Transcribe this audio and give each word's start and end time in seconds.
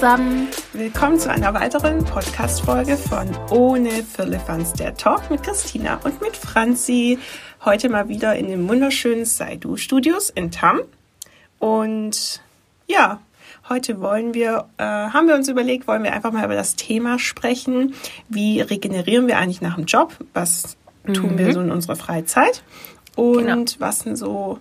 Zusammen! 0.00 0.48
Willkommen 0.72 1.18
zu 1.18 1.30
einer 1.30 1.52
weiteren 1.52 2.02
Podcast-Folge 2.02 2.96
von 2.96 3.28
Ohne 3.50 3.90
Firlefanz, 4.02 4.72
der 4.72 4.94
Talk 4.94 5.30
mit 5.30 5.42
Christina 5.42 6.00
und 6.02 6.22
mit 6.22 6.38
Franzi. 6.38 7.18
Heute 7.66 7.90
mal 7.90 8.08
wieder 8.08 8.34
in 8.34 8.46
den 8.46 8.66
wunderschönen 8.66 9.26
Saidu 9.26 9.76
Studios 9.76 10.30
in 10.30 10.50
Tam. 10.50 10.80
Und 11.58 12.40
ja, 12.86 13.20
heute 13.68 14.00
wollen 14.00 14.32
wir, 14.32 14.70
äh, 14.78 14.84
haben 14.84 15.28
wir 15.28 15.34
uns 15.34 15.50
überlegt, 15.50 15.86
wollen 15.86 16.02
wir 16.02 16.14
einfach 16.14 16.32
mal 16.32 16.46
über 16.46 16.54
das 16.54 16.76
Thema 16.76 17.18
sprechen. 17.18 17.92
Wie 18.30 18.62
regenerieren 18.62 19.26
wir 19.26 19.36
eigentlich 19.36 19.60
nach 19.60 19.74
dem 19.74 19.84
Job? 19.84 20.16
Was 20.32 20.78
tun 21.12 21.34
mhm. 21.34 21.38
wir 21.38 21.52
so 21.52 21.60
in 21.60 21.70
unserer 21.70 21.96
Freizeit? 21.96 22.62
Und 23.16 23.44
genau. 23.44 23.64
was 23.80 23.98
sind 23.98 24.16
so, 24.16 24.60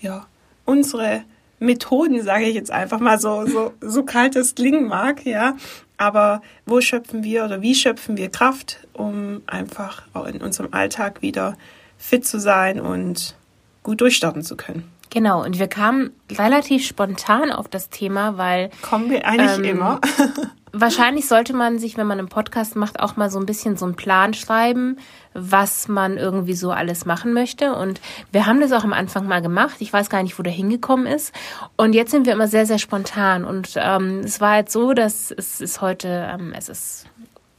ja, 0.00 0.24
unsere 0.64 1.24
Methoden, 1.58 2.22
sage 2.22 2.44
ich 2.44 2.54
jetzt 2.54 2.70
einfach 2.70 3.00
mal 3.00 3.18
so, 3.18 3.46
so, 3.46 3.72
so 3.80 4.04
kalt 4.04 4.36
es 4.36 4.54
klingen 4.54 4.86
mag, 4.86 5.24
ja. 5.24 5.56
Aber 5.96 6.42
wo 6.64 6.80
schöpfen 6.80 7.24
wir 7.24 7.44
oder 7.44 7.60
wie 7.60 7.74
schöpfen 7.74 8.16
wir 8.16 8.30
Kraft, 8.30 8.86
um 8.92 9.42
einfach 9.46 10.02
auch 10.14 10.26
in 10.26 10.40
unserem 10.40 10.72
Alltag 10.72 11.22
wieder 11.22 11.56
fit 11.98 12.24
zu 12.24 12.38
sein 12.38 12.80
und 12.80 13.34
gut 13.82 14.00
durchstarten 14.00 14.42
zu 14.42 14.56
können? 14.56 14.88
Genau, 15.10 15.42
und 15.42 15.58
wir 15.58 15.68
kamen 15.68 16.10
relativ 16.30 16.86
spontan 16.86 17.50
auf 17.50 17.66
das 17.68 17.88
Thema, 17.88 18.36
weil. 18.36 18.70
Kommen 18.82 19.10
wir 19.10 19.26
eigentlich 19.26 19.58
ähm, 19.58 19.76
immer. 19.76 20.00
wahrscheinlich 20.72 21.28
sollte 21.28 21.54
man 21.54 21.78
sich, 21.78 21.96
wenn 21.96 22.06
man 22.06 22.18
einen 22.18 22.28
Podcast 22.28 22.76
macht, 22.76 23.00
auch 23.00 23.16
mal 23.16 23.30
so 23.30 23.38
ein 23.38 23.46
bisschen 23.46 23.76
so 23.76 23.84
einen 23.84 23.96
Plan 23.96 24.34
schreiben, 24.34 24.98
was 25.34 25.88
man 25.88 26.16
irgendwie 26.16 26.54
so 26.54 26.70
alles 26.70 27.04
machen 27.04 27.32
möchte. 27.32 27.74
Und 27.74 28.00
wir 28.32 28.46
haben 28.46 28.60
das 28.60 28.72
auch 28.72 28.84
am 28.84 28.92
Anfang 28.92 29.26
mal 29.26 29.42
gemacht. 29.42 29.76
Ich 29.80 29.92
weiß 29.92 30.10
gar 30.10 30.22
nicht, 30.22 30.38
wo 30.38 30.42
der 30.42 30.52
hingekommen 30.52 31.06
ist. 31.06 31.34
Und 31.76 31.94
jetzt 31.94 32.10
sind 32.10 32.26
wir 32.26 32.32
immer 32.32 32.48
sehr, 32.48 32.66
sehr 32.66 32.78
spontan. 32.78 33.44
Und 33.44 33.74
ähm, 33.76 34.20
es 34.20 34.40
war 34.40 34.58
jetzt 34.58 34.72
so, 34.72 34.92
dass 34.92 35.30
es 35.30 35.60
ist 35.60 35.80
heute, 35.80 36.28
ähm, 36.32 36.52
es 36.56 36.68
ist 36.68 37.06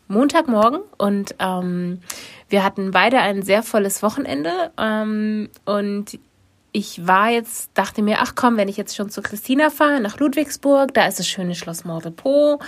Montagmorgen 0.09 0.79
und 0.97 1.35
ähm, 1.37 2.01
wir 2.49 2.63
hatten 2.63 2.89
beide 2.89 3.19
ein 3.19 3.43
sehr 3.43 3.61
volles 3.61 4.01
Wochenende 4.01 4.71
ähm, 4.77 5.49
und 5.65 6.19
ich 6.71 7.07
war 7.07 7.29
jetzt, 7.29 7.71
dachte 7.73 8.01
mir, 8.03 8.17
ach 8.21 8.33
komm, 8.35 8.57
wenn 8.57 8.69
ich 8.69 8.77
jetzt 8.77 8.95
schon 8.95 9.09
zu 9.09 9.21
Christina 9.21 9.69
fahre, 9.69 9.99
nach 9.99 10.19
Ludwigsburg, 10.19 10.93
da 10.93 11.07
ist 11.07 11.17
das 11.17 11.27
schöne 11.27 11.55
Schloss 11.55 11.83
Mordepot, 11.83 12.61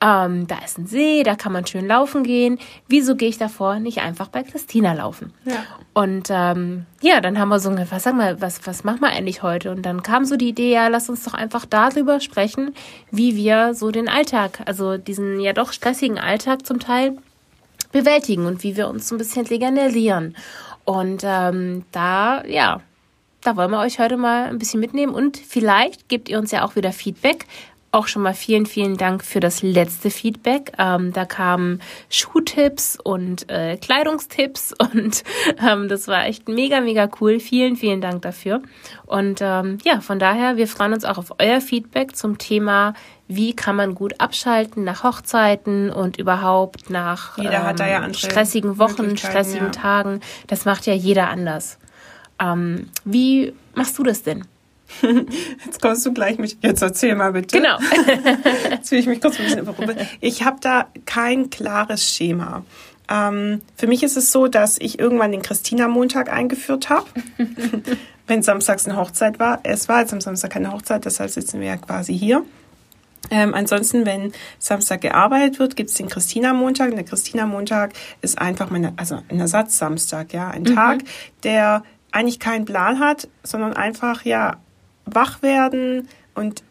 ähm, 0.00 0.46
da 0.46 0.58
ist 0.64 0.78
ein 0.78 0.86
See, 0.86 1.22
da 1.22 1.34
kann 1.34 1.52
man 1.52 1.66
schön 1.66 1.86
laufen 1.86 2.24
gehen. 2.24 2.58
Wieso 2.88 3.16
gehe 3.16 3.30
ich 3.30 3.38
davor 3.38 3.78
nicht 3.78 3.98
einfach 3.98 4.28
bei 4.28 4.42
Christina 4.42 4.92
laufen? 4.92 5.32
Ja. 5.44 5.64
Und 5.94 6.28
ähm, 6.30 6.84
ja, 7.00 7.20
dann 7.20 7.38
haben 7.38 7.48
wir 7.48 7.58
so 7.58 7.74
was 7.90 8.02
sag 8.02 8.14
mal, 8.14 8.40
was, 8.40 8.66
was 8.66 8.84
machen 8.84 9.00
wir 9.00 9.08
eigentlich 9.08 9.42
heute? 9.42 9.70
Und 9.70 9.82
dann 9.82 10.02
kam 10.02 10.24
so 10.26 10.36
die 10.36 10.48
Idee, 10.48 10.72
ja, 10.72 10.88
lass 10.88 11.08
uns 11.08 11.24
doch 11.24 11.34
einfach 11.34 11.64
darüber 11.64 12.20
sprechen, 12.20 12.74
wie 13.10 13.34
wir 13.34 13.74
so 13.74 13.90
den 13.90 14.08
Alltag, 14.08 14.60
also 14.66 14.98
diesen 14.98 15.40
ja 15.40 15.54
doch 15.54 15.72
stressigen 15.72 16.18
Alltag 16.18 16.66
zum 16.66 16.80
Teil 16.80 17.16
bewältigen 17.92 18.44
und 18.44 18.62
wie 18.62 18.76
wir 18.76 18.88
uns 18.88 19.08
so 19.08 19.14
ein 19.14 19.18
bisschen 19.18 19.46
regenerieren. 19.46 20.36
Und 20.84 21.22
ähm, 21.24 21.84
da, 21.92 22.44
ja, 22.46 22.80
da 23.42 23.56
wollen 23.56 23.70
wir 23.70 23.80
euch 23.80 23.98
heute 23.98 24.16
mal 24.16 24.46
ein 24.46 24.58
bisschen 24.58 24.80
mitnehmen 24.80 25.14
und 25.14 25.36
vielleicht 25.36 26.08
gebt 26.08 26.28
ihr 26.28 26.38
uns 26.38 26.50
ja 26.50 26.64
auch 26.64 26.76
wieder 26.76 26.92
Feedback. 26.92 27.46
Auch 27.90 28.06
schon 28.06 28.20
mal 28.20 28.34
vielen, 28.34 28.66
vielen 28.66 28.98
Dank 28.98 29.24
für 29.24 29.40
das 29.40 29.62
letzte 29.62 30.10
Feedback. 30.10 30.72
Ähm, 30.78 31.14
da 31.14 31.24
kamen 31.24 31.80
Schuhtipps 32.10 32.98
und 33.02 33.48
äh, 33.48 33.78
Kleidungstipps 33.78 34.74
und 34.78 35.24
ähm, 35.66 35.88
das 35.88 36.06
war 36.06 36.26
echt 36.26 36.48
mega, 36.48 36.82
mega 36.82 37.08
cool. 37.20 37.40
Vielen, 37.40 37.76
vielen 37.76 38.02
Dank 38.02 38.20
dafür. 38.22 38.60
Und 39.06 39.40
ähm, 39.40 39.78
ja, 39.84 40.02
von 40.02 40.18
daher, 40.18 40.58
wir 40.58 40.68
freuen 40.68 40.92
uns 40.92 41.06
auch 41.06 41.16
auf 41.16 41.32
euer 41.38 41.62
Feedback 41.62 42.14
zum 42.14 42.36
Thema, 42.36 42.92
wie 43.26 43.56
kann 43.56 43.76
man 43.76 43.94
gut 43.94 44.20
abschalten 44.20 44.84
nach 44.84 45.02
Hochzeiten 45.02 45.90
und 45.90 46.18
überhaupt 46.18 46.90
nach 46.90 47.38
ja 47.38 47.70
ähm, 48.04 48.12
stressigen 48.12 48.78
Wochen, 48.78 49.16
stressigen 49.16 49.68
ja. 49.68 49.72
Tagen. 49.72 50.20
Das 50.46 50.66
macht 50.66 50.84
ja 50.84 50.92
jeder 50.92 51.30
anders. 51.30 51.78
Ähm, 52.40 52.88
wie 53.04 53.52
machst 53.74 53.98
du 53.98 54.02
das 54.02 54.22
denn? 54.22 54.44
Jetzt 55.64 55.82
kommst 55.82 56.06
du 56.06 56.12
gleich 56.12 56.38
mit. 56.38 56.56
Jetzt 56.62 56.82
erzähl 56.82 57.14
mal 57.14 57.32
bitte. 57.32 57.58
Genau. 57.58 57.78
Jetzt 58.70 58.90
will 58.90 58.98
ich 58.98 59.06
mich 59.06 59.20
kurz 59.20 59.38
ein 59.38 59.44
bisschen 59.44 59.60
überrumpeln. 59.60 59.98
Ich 60.20 60.44
habe 60.44 60.58
da 60.60 60.88
kein 61.04 61.50
klares 61.50 62.04
Schema. 62.04 62.64
Ähm, 63.10 63.62
für 63.76 63.86
mich 63.86 64.02
ist 64.02 64.16
es 64.16 64.32
so, 64.32 64.48
dass 64.48 64.78
ich 64.78 64.98
irgendwann 64.98 65.32
den 65.32 65.42
Christina-Montag 65.42 66.32
eingeführt 66.32 66.88
habe. 66.88 67.06
wenn 68.28 68.42
samstags 68.42 68.86
eine 68.86 68.96
Hochzeit 68.96 69.40
war. 69.40 69.60
Es 69.64 69.88
war 69.88 70.00
jetzt 70.00 70.12
am 70.12 70.20
Samstag 70.20 70.52
keine 70.52 70.72
Hochzeit, 70.72 71.04
deshalb 71.04 71.30
sitzen 71.30 71.60
wir 71.60 71.68
ja 71.68 71.76
quasi 71.76 72.16
hier. 72.16 72.44
Ähm, 73.30 73.52
ansonsten, 73.52 74.06
wenn 74.06 74.32
Samstag 74.58 75.00
gearbeitet 75.00 75.58
wird, 75.58 75.76
gibt 75.76 75.90
es 75.90 75.96
den 75.96 76.08
Christina-Montag. 76.08 76.94
Der 76.94 77.04
Christina-Montag 77.04 77.92
ist 78.22 78.38
einfach 78.38 78.70
meine, 78.70 78.92
also 78.96 79.20
ein 79.28 79.40
Ersatz-Samstag, 79.40 80.32
ja, 80.32 80.48
ein 80.48 80.62
mhm. 80.62 80.74
Tag, 80.74 80.98
der 81.42 81.82
eigentlich 82.12 82.40
keinen 82.40 82.64
Plan 82.64 83.00
hat, 83.00 83.28
sondern 83.42 83.74
einfach 83.74 84.24
ja 84.24 84.56
wach 85.04 85.42
werden 85.42 86.08
und 86.34 86.62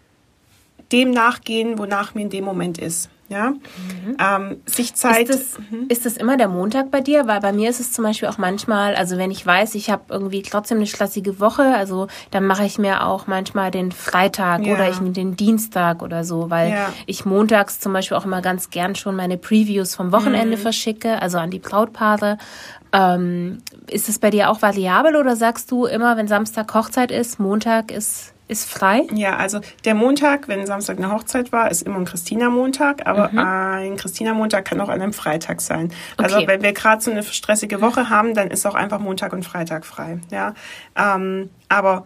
dem 0.92 1.12
nachgehen, 1.12 1.78
wonach 1.78 2.16
mir 2.16 2.22
in 2.22 2.30
dem 2.30 2.46
Moment 2.46 2.78
ist. 2.78 3.10
Ja, 3.30 3.50
mhm. 3.50 4.18
ähm, 4.20 4.62
sich 4.66 4.96
Zeit. 4.96 5.28
Ist 5.28 5.58
das, 5.58 5.60
mhm. 5.70 5.88
ist 5.90 6.06
das 6.06 6.16
immer 6.16 6.38
der 6.38 6.48
Montag 6.48 6.92
bei 6.92 7.02
dir? 7.02 7.28
Weil 7.28 7.42
bei 7.42 7.52
mir 7.52 7.70
ist 7.70 7.82
es 7.82 7.92
zum 7.92 8.06
Beispiel 8.06 8.30
auch 8.30 8.38
manchmal, 8.38 8.96
also 8.96 9.18
wenn 9.18 9.32
ich 9.32 9.46
weiß, 9.46 9.76
ich 9.76 9.90
habe 9.90 10.04
irgendwie 10.08 10.44
trotzdem 10.44 10.78
eine 10.78 10.88
stressige 10.88 11.42
Woche, 11.42 11.64
also 11.76 12.08
dann 12.32 12.48
mache 12.48 12.64
ich 12.64 12.78
mir 12.78 13.06
auch 13.06 13.28
manchmal 13.28 13.70
den 13.70 13.92
Freitag 13.92 14.66
ja. 14.66 14.76
oder 14.76 14.90
ich 14.90 15.02
nehme 15.02 15.12
den 15.12 15.36
Dienstag 15.36 16.02
oder 16.04 16.24
so, 16.24 16.50
weil 16.50 16.72
ja. 16.72 16.94
ich 17.06 17.26
montags 17.26 17.82
zum 17.82 17.92
Beispiel 17.92 18.16
auch 18.16 18.24
immer 18.24 18.42
ganz 18.42 18.70
gern 18.70 18.96
schon 18.96 19.18
meine 19.18 19.38
Previews 19.38 19.94
vom 19.94 20.14
Wochenende 20.14 20.56
mhm. 20.56 20.62
verschicke, 20.62 21.22
also 21.22 21.38
an 21.38 21.52
die 21.52 21.60
Brautpaare. 21.60 22.38
Ähm, 22.94 23.60
ist 23.90 24.10
es 24.10 24.20
bei 24.20 24.30
dir 24.30 24.50
auch 24.50 24.62
variabel 24.62 25.16
oder 25.16 25.36
sagst 25.36 25.72
du 25.72 25.86
immer, 25.86 26.18
wenn 26.18 26.28
Samstag 26.28 26.74
Hochzeit 26.74 27.12
ist, 27.12 27.40
Montag 27.40 27.92
ist 27.92 28.34
ist 28.48 28.70
frei? 28.70 29.06
Ja, 29.14 29.36
also 29.36 29.60
der 29.84 29.94
Montag, 29.94 30.48
wenn 30.48 30.66
Samstag 30.66 30.98
eine 30.98 31.12
Hochzeit 31.12 31.52
war, 31.52 31.70
ist 31.70 31.82
immer 31.82 31.98
ein 31.98 32.06
Christina-Montag, 32.06 33.06
aber 33.06 33.30
mhm. 33.30 33.40
ein 33.40 33.98
Christina-Montag 33.98 34.66
kann 34.66 34.80
auch 34.80 34.90
an 34.90 35.02
einem 35.02 35.14
Freitag 35.14 35.60
sein. 35.62 35.92
Also 36.16 36.38
okay. 36.38 36.48
wenn 36.48 36.64
wir 36.64 36.74
gerade 36.74 37.02
so 37.02 37.12
eine 37.12 37.24
stressige 37.24 37.82
Woche 37.82 38.10
haben, 38.10 38.34
dann 38.34 38.50
ist 38.50 38.66
auch 38.66 38.76
einfach 38.76 39.00
Montag 39.00 39.34
und 39.34 39.44
Freitag 39.44 39.86
frei. 39.86 40.20
Ja, 40.32 40.54
ähm, 40.96 41.50
aber 41.68 42.06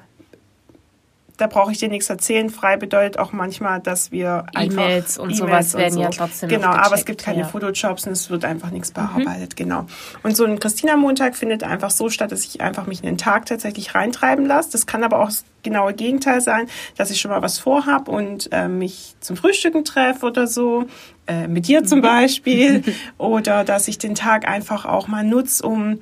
da 1.41 1.47
brauche 1.47 1.71
ich 1.71 1.79
dir 1.79 1.89
nichts 1.89 2.07
erzählen. 2.07 2.51
Frei 2.51 2.77
bedeutet 2.77 3.17
auch 3.17 3.31
manchmal, 3.31 3.79
dass 3.79 4.11
wir 4.11 4.45
einfach 4.53 4.83
E-Mails 4.83 5.17
und 5.17 5.31
e 5.31 5.33
sowas 5.33 5.73
werden 5.73 5.93
so. 5.93 6.01
ja 6.01 6.09
trotzdem 6.09 6.49
Genau, 6.49 6.67
aber 6.67 6.93
es 6.93 7.03
gibt 7.03 7.23
keine 7.23 7.39
ja. 7.39 7.47
Fotojobs 7.47 8.05
und 8.05 8.13
es 8.13 8.29
wird 8.29 8.45
einfach 8.45 8.69
nichts 8.69 8.91
mhm. 8.91 8.93
bearbeitet, 8.93 9.53
mhm. 9.53 9.55
genau. 9.55 9.85
Und 10.21 10.37
so 10.37 10.45
ein 10.45 10.59
Christina-Montag 10.59 11.35
findet 11.35 11.63
einfach 11.63 11.89
so 11.89 12.09
statt, 12.09 12.31
dass 12.31 12.45
ich 12.45 12.61
einfach 12.61 12.85
mich 12.85 12.99
in 12.99 13.07
den 13.07 13.17
Tag 13.17 13.47
tatsächlich 13.47 13.95
reintreiben 13.95 14.45
lasse. 14.45 14.71
Das 14.71 14.85
kann 14.85 15.03
aber 15.03 15.19
auch 15.19 15.25
das 15.25 15.43
genaue 15.63 15.93
Gegenteil 15.95 16.41
sein, 16.41 16.67
dass 16.95 17.09
ich 17.09 17.19
schon 17.19 17.31
mal 17.31 17.41
was 17.41 17.57
vorhab 17.57 18.07
und 18.07 18.49
äh, 18.51 18.67
mich 18.67 19.15
zum 19.19 19.35
Frühstücken 19.35 19.83
treffe 19.83 20.27
oder 20.27 20.45
so, 20.45 20.85
äh, 21.25 21.47
mit 21.47 21.67
dir 21.67 21.83
zum 21.83 21.99
mhm. 21.99 22.03
Beispiel, 22.03 22.83
oder 23.17 23.63
dass 23.63 23.87
ich 23.87 23.97
den 23.97 24.13
Tag 24.13 24.47
einfach 24.47 24.85
auch 24.85 25.07
mal 25.07 25.23
nutze, 25.23 25.65
um 25.65 25.99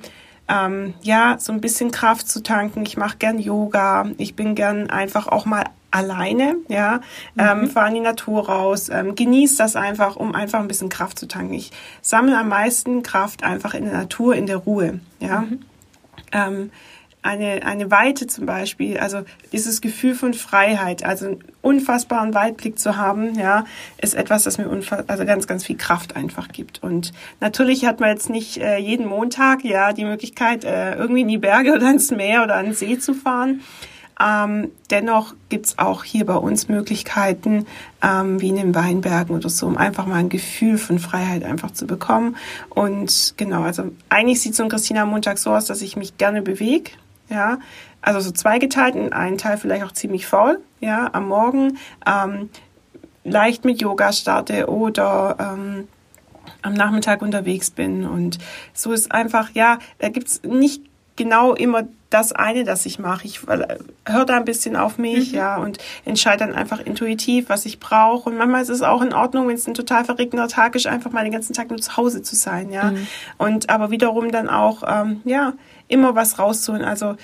ähm, 0.50 0.94
ja, 1.02 1.36
so 1.38 1.52
ein 1.52 1.60
bisschen 1.60 1.90
Kraft 1.92 2.28
zu 2.28 2.42
tanken. 2.42 2.84
Ich 2.84 2.96
mache 2.96 3.18
gern 3.18 3.38
Yoga. 3.38 4.06
Ich 4.18 4.34
bin 4.34 4.54
gern 4.54 4.90
einfach 4.90 5.28
auch 5.28 5.46
mal 5.46 5.64
alleine, 5.92 6.56
ja, 6.68 7.00
ähm, 7.36 7.62
mhm. 7.62 7.66
fahre 7.70 7.88
in 7.88 7.94
die 7.94 8.00
Natur 8.00 8.48
raus, 8.48 8.88
ähm, 8.90 9.16
genieße 9.16 9.56
das 9.58 9.74
einfach, 9.74 10.16
um 10.16 10.34
einfach 10.34 10.60
ein 10.60 10.68
bisschen 10.68 10.88
Kraft 10.88 11.18
zu 11.18 11.26
tanken. 11.26 11.54
Ich 11.54 11.72
sammle 12.00 12.38
am 12.38 12.48
meisten 12.48 13.02
Kraft 13.02 13.42
einfach 13.42 13.74
in 13.74 13.84
der 13.84 13.94
Natur, 13.94 14.36
in 14.36 14.46
der 14.46 14.58
Ruhe, 14.58 15.00
ja. 15.18 15.40
Mhm. 15.40 15.60
Ähm, 16.32 16.70
eine, 17.22 17.64
eine 17.64 17.90
Weite 17.90 18.26
zum 18.26 18.46
Beispiel, 18.46 18.98
also 18.98 19.22
dieses 19.52 19.80
Gefühl 19.80 20.14
von 20.14 20.32
Freiheit, 20.32 21.04
also 21.04 21.26
einen 21.26 21.44
unfassbaren 21.60 22.34
Weitblick 22.34 22.78
zu 22.78 22.96
haben, 22.96 23.38
ja, 23.38 23.64
ist 23.98 24.14
etwas, 24.14 24.44
das 24.44 24.56
mir 24.58 24.68
also 25.06 25.24
ganz, 25.26 25.46
ganz 25.46 25.64
viel 25.64 25.76
Kraft 25.76 26.16
einfach 26.16 26.48
gibt. 26.48 26.82
Und 26.82 27.12
natürlich 27.40 27.84
hat 27.84 28.00
man 28.00 28.10
jetzt 28.10 28.30
nicht 28.30 28.58
äh, 28.58 28.78
jeden 28.78 29.06
Montag 29.06 29.64
ja 29.64 29.92
die 29.92 30.04
Möglichkeit, 30.04 30.64
äh, 30.64 30.94
irgendwie 30.94 31.22
in 31.22 31.28
die 31.28 31.38
Berge 31.38 31.72
oder 31.76 31.90
ins 31.90 32.10
Meer 32.10 32.42
oder 32.42 32.56
an 32.56 32.66
den 32.66 32.74
See 32.74 32.98
zu 32.98 33.14
fahren. 33.14 33.60
Ähm, 34.22 34.70
dennoch 34.90 35.34
gibt's 35.48 35.78
auch 35.78 36.04
hier 36.04 36.26
bei 36.26 36.34
uns 36.34 36.68
Möglichkeiten, 36.68 37.64
ähm, 38.02 38.40
wie 38.40 38.50
in 38.50 38.56
den 38.56 38.74
Weinbergen 38.74 39.34
oder 39.34 39.48
so, 39.48 39.66
um 39.66 39.78
einfach 39.78 40.06
mal 40.06 40.16
ein 40.16 40.28
Gefühl 40.28 40.76
von 40.76 40.98
Freiheit 40.98 41.42
einfach 41.42 41.70
zu 41.70 41.86
bekommen. 41.86 42.36
Und 42.68 43.34
genau, 43.38 43.62
also 43.62 43.84
eigentlich 44.10 44.42
sieht 44.42 44.54
so 44.54 44.62
ein 44.62 44.68
Christina 44.68 45.06
Montag 45.06 45.38
so 45.38 45.52
aus, 45.52 45.64
dass 45.64 45.80
ich 45.80 45.96
mich 45.96 46.18
gerne 46.18 46.42
bewege, 46.42 46.90
ja, 47.30 47.58
also 48.02 48.20
so 48.20 48.30
zweigeteilt, 48.30 48.94
ein 49.12 49.38
Teil 49.38 49.56
vielleicht 49.56 49.84
auch 49.84 49.92
ziemlich 49.92 50.26
faul, 50.26 50.60
ja, 50.80 51.10
am 51.12 51.28
Morgen, 51.28 51.78
ähm, 52.06 52.50
leicht 53.24 53.64
mit 53.64 53.80
Yoga 53.80 54.12
starte 54.12 54.68
oder 54.68 55.36
ähm, 55.38 55.88
am 56.62 56.74
Nachmittag 56.74 57.22
unterwegs 57.22 57.70
bin 57.70 58.06
und 58.06 58.38
so 58.74 58.92
ist 58.92 59.12
einfach, 59.12 59.50
ja, 59.52 59.78
da 59.98 60.08
gibt's 60.08 60.42
nicht 60.42 60.82
genau 61.16 61.54
immer 61.54 61.86
das 62.08 62.32
eine, 62.32 62.64
das 62.64 62.86
ich 62.86 62.98
mache. 62.98 63.26
Ich 63.26 63.46
äh, 63.46 63.78
höre 64.06 64.24
da 64.24 64.36
ein 64.36 64.44
bisschen 64.44 64.74
auf 64.74 64.98
mich, 64.98 65.32
mhm. 65.32 65.38
ja, 65.38 65.56
und 65.58 65.78
entscheide 66.04 66.44
dann 66.44 66.54
einfach 66.54 66.80
intuitiv, 66.80 67.48
was 67.48 67.66
ich 67.66 67.78
brauche. 67.78 68.28
Und 68.28 68.36
manchmal 68.36 68.62
ist 68.62 68.68
es 68.68 68.82
auch 68.82 69.00
in 69.00 69.14
Ordnung, 69.14 69.46
wenn 69.46 69.54
es 69.54 69.66
ein 69.66 69.74
total 69.74 70.04
verregneter 70.04 70.48
Tag 70.48 70.74
ist, 70.74 70.86
einfach 70.86 71.12
mal 71.12 71.22
den 71.22 71.32
ganzen 71.32 71.52
Tag 71.52 71.70
nur 71.70 71.78
zu 71.78 71.96
Hause 71.96 72.22
zu 72.22 72.34
sein, 72.34 72.72
ja. 72.72 72.90
Mhm. 72.90 73.06
Und 73.38 73.70
aber 73.70 73.90
wiederum 73.90 74.32
dann 74.32 74.48
auch, 74.48 74.82
ähm, 74.86 75.20
ja, 75.24 75.52
immer 75.90 76.14
was 76.14 76.38
rauszuholen. 76.38 76.84
Also 76.84 77.16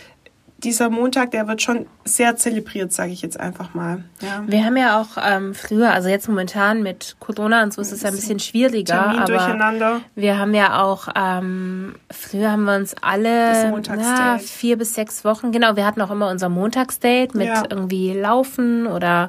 dieser 0.59 0.89
Montag, 0.89 1.33
der 1.33 1.47
wird 1.49 1.61
schon 1.61 1.87
sehr 2.05 2.37
zelebriert, 2.37 2.91
sage 2.93 3.13
ich 3.13 3.21
jetzt 3.21 3.39
einfach 3.39 3.75
mal. 3.75 4.05
Ja. 4.23 4.43
Wir 4.47 4.65
haben 4.65 4.77
ja 4.77 5.01
auch 5.01 5.19
ähm, 5.23 5.55
früher, 5.55 5.93
also 5.93 6.09
jetzt 6.09 6.29
momentan 6.29 6.83
mit 6.83 7.17
Corona 7.21 7.63
und 7.63 7.75
so 7.75 7.83
ist 7.83 7.93
es 7.93 8.05
ein 8.05 8.15
bisschen 8.15 8.39
schwieriger. 8.41 8.95
Termin 8.95 9.19
aber 9.19 9.33
durcheinander. 9.33 10.01
Wir 10.15 10.39
haben 10.39 10.55
ja 10.55 10.83
auch, 10.83 11.09
ähm, 11.15 11.97
früher 12.11 12.53
haben 12.53 12.65
wir 12.65 12.75
uns 12.75 12.95
alle 13.03 13.71
na, 13.97 14.39
vier 14.39 14.79
bis 14.79 14.95
sechs 14.95 15.25
Wochen, 15.25 15.53
genau, 15.53 15.77
wir 15.77 15.85
hatten 15.85 16.01
auch 16.01 16.11
immer 16.11 16.31
unser 16.31 16.49
Montagsdate 16.49 17.37
mit 17.37 17.49
ja. 17.49 17.65
irgendwie 17.69 18.15
Laufen 18.15 18.87
oder 18.87 19.29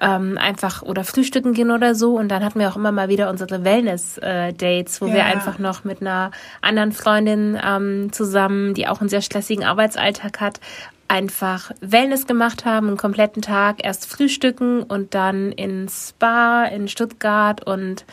ähm, 0.00 0.38
einfach 0.38 0.82
oder 0.82 1.04
frühstücken 1.04 1.52
gehen 1.52 1.70
oder 1.70 1.94
so. 1.94 2.18
Und 2.18 2.28
dann 2.28 2.44
hatten 2.44 2.58
wir 2.58 2.68
auch 2.68 2.76
immer 2.76 2.92
mal 2.92 3.08
wieder 3.08 3.30
unsere 3.30 3.64
Wellness-Dates, 3.64 5.00
wo 5.00 5.06
ja. 5.06 5.14
wir 5.14 5.24
einfach 5.24 5.58
noch 5.58 5.84
mit 5.84 6.00
einer 6.00 6.30
anderen 6.60 6.92
Freundin 6.92 7.58
ähm, 7.62 8.12
zusammen, 8.12 8.74
die 8.74 8.88
auch 8.88 9.00
einen 9.00 9.08
sehr 9.08 9.22
stressigen 9.22 9.64
Arbeitsalltag 9.64 10.40
hat, 10.40 10.60
einfach 11.08 11.72
Wellness 11.80 12.26
gemacht 12.26 12.64
haben, 12.64 12.86
einen 12.86 12.96
kompletten 12.96 13.42
Tag, 13.42 13.84
erst 13.84 14.06
frühstücken 14.06 14.82
und 14.84 15.14
dann 15.14 15.50
ins 15.50 16.10
Spa 16.10 16.64
in 16.64 16.86
Stuttgart 16.86 17.66
und 17.66 18.04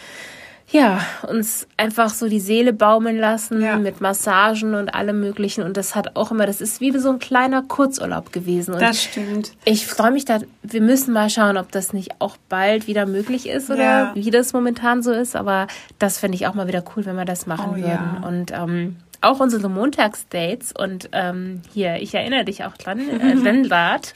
ja, 0.69 0.99
uns 1.27 1.65
einfach 1.77 2.09
so 2.09 2.27
die 2.27 2.41
Seele 2.41 2.73
baumeln 2.73 3.17
lassen 3.17 3.61
ja. 3.61 3.77
mit 3.77 4.01
Massagen 4.01 4.75
und 4.75 4.89
allem 4.93 5.21
möglichen. 5.21 5.63
Und 5.63 5.77
das 5.77 5.95
hat 5.95 6.17
auch 6.17 6.31
immer, 6.31 6.45
das 6.45 6.59
ist 6.59 6.81
wie 6.81 6.97
so 6.97 7.09
ein 7.09 7.19
kleiner 7.19 7.61
Kurzurlaub 7.61 8.33
gewesen. 8.33 8.73
Und 8.73 8.81
das 8.81 9.01
stimmt. 9.01 9.53
Ich 9.63 9.87
freue 9.87 10.11
mich 10.11 10.25
da, 10.25 10.39
wir 10.63 10.81
müssen 10.81 11.13
mal 11.13 11.29
schauen, 11.29 11.57
ob 11.57 11.71
das 11.71 11.93
nicht 11.93 12.19
auch 12.19 12.35
bald 12.49 12.85
wieder 12.87 13.05
möglich 13.05 13.47
ist 13.47 13.69
oder 13.69 13.83
ja. 13.83 14.11
wie 14.15 14.29
das 14.29 14.51
momentan 14.51 15.01
so 15.03 15.13
ist. 15.13 15.37
Aber 15.37 15.67
das 15.99 16.17
fände 16.17 16.35
ich 16.35 16.47
auch 16.47 16.53
mal 16.53 16.67
wieder 16.67 16.83
cool, 16.95 17.05
wenn 17.05 17.15
wir 17.15 17.25
das 17.25 17.47
machen 17.47 17.69
oh, 17.71 17.75
würden. 17.77 18.19
Ja. 18.21 18.27
Und 18.27 18.51
ähm, 18.51 18.97
auch 19.21 19.39
unsere 19.39 19.69
Montagsdates 19.69 20.71
und 20.71 21.09
ähm, 21.11 21.61
hier, 21.73 21.97
ich 21.97 22.13
erinnere 22.13 22.45
dich 22.45 22.63
auch 22.63 22.77
dran, 22.77 22.99
äh, 22.99 23.33
Lennart. 23.33 24.13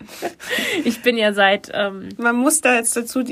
ich 0.84 1.02
bin 1.02 1.16
ja 1.16 1.32
seit. 1.32 1.70
Ähm 1.74 2.10
man 2.18 2.36
muss 2.36 2.60
da 2.60 2.74
jetzt 2.74 2.96
dazu, 2.96 3.22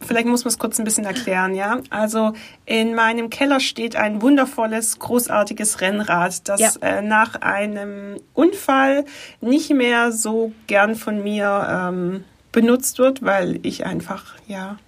vielleicht 0.00 0.26
muss 0.26 0.44
man 0.44 0.50
es 0.50 0.58
kurz 0.58 0.78
ein 0.78 0.84
bisschen 0.84 1.04
erklären, 1.04 1.54
ja. 1.54 1.80
Also 1.90 2.32
in 2.66 2.94
meinem 2.94 3.30
Keller 3.30 3.60
steht 3.60 3.96
ein 3.96 4.22
wundervolles, 4.22 4.98
großartiges 4.98 5.80
Rennrad, 5.80 6.48
das 6.48 6.60
ja. 6.60 6.70
äh, 6.80 7.02
nach 7.02 7.36
einem 7.36 8.16
Unfall 8.32 9.04
nicht 9.40 9.70
mehr 9.70 10.12
so 10.12 10.52
gern 10.66 10.94
von 10.94 11.22
mir 11.22 11.66
ähm, 11.70 12.24
benutzt 12.52 12.98
wird, 12.98 13.22
weil 13.22 13.58
ich 13.62 13.84
einfach, 13.84 14.34
ja, 14.46 14.78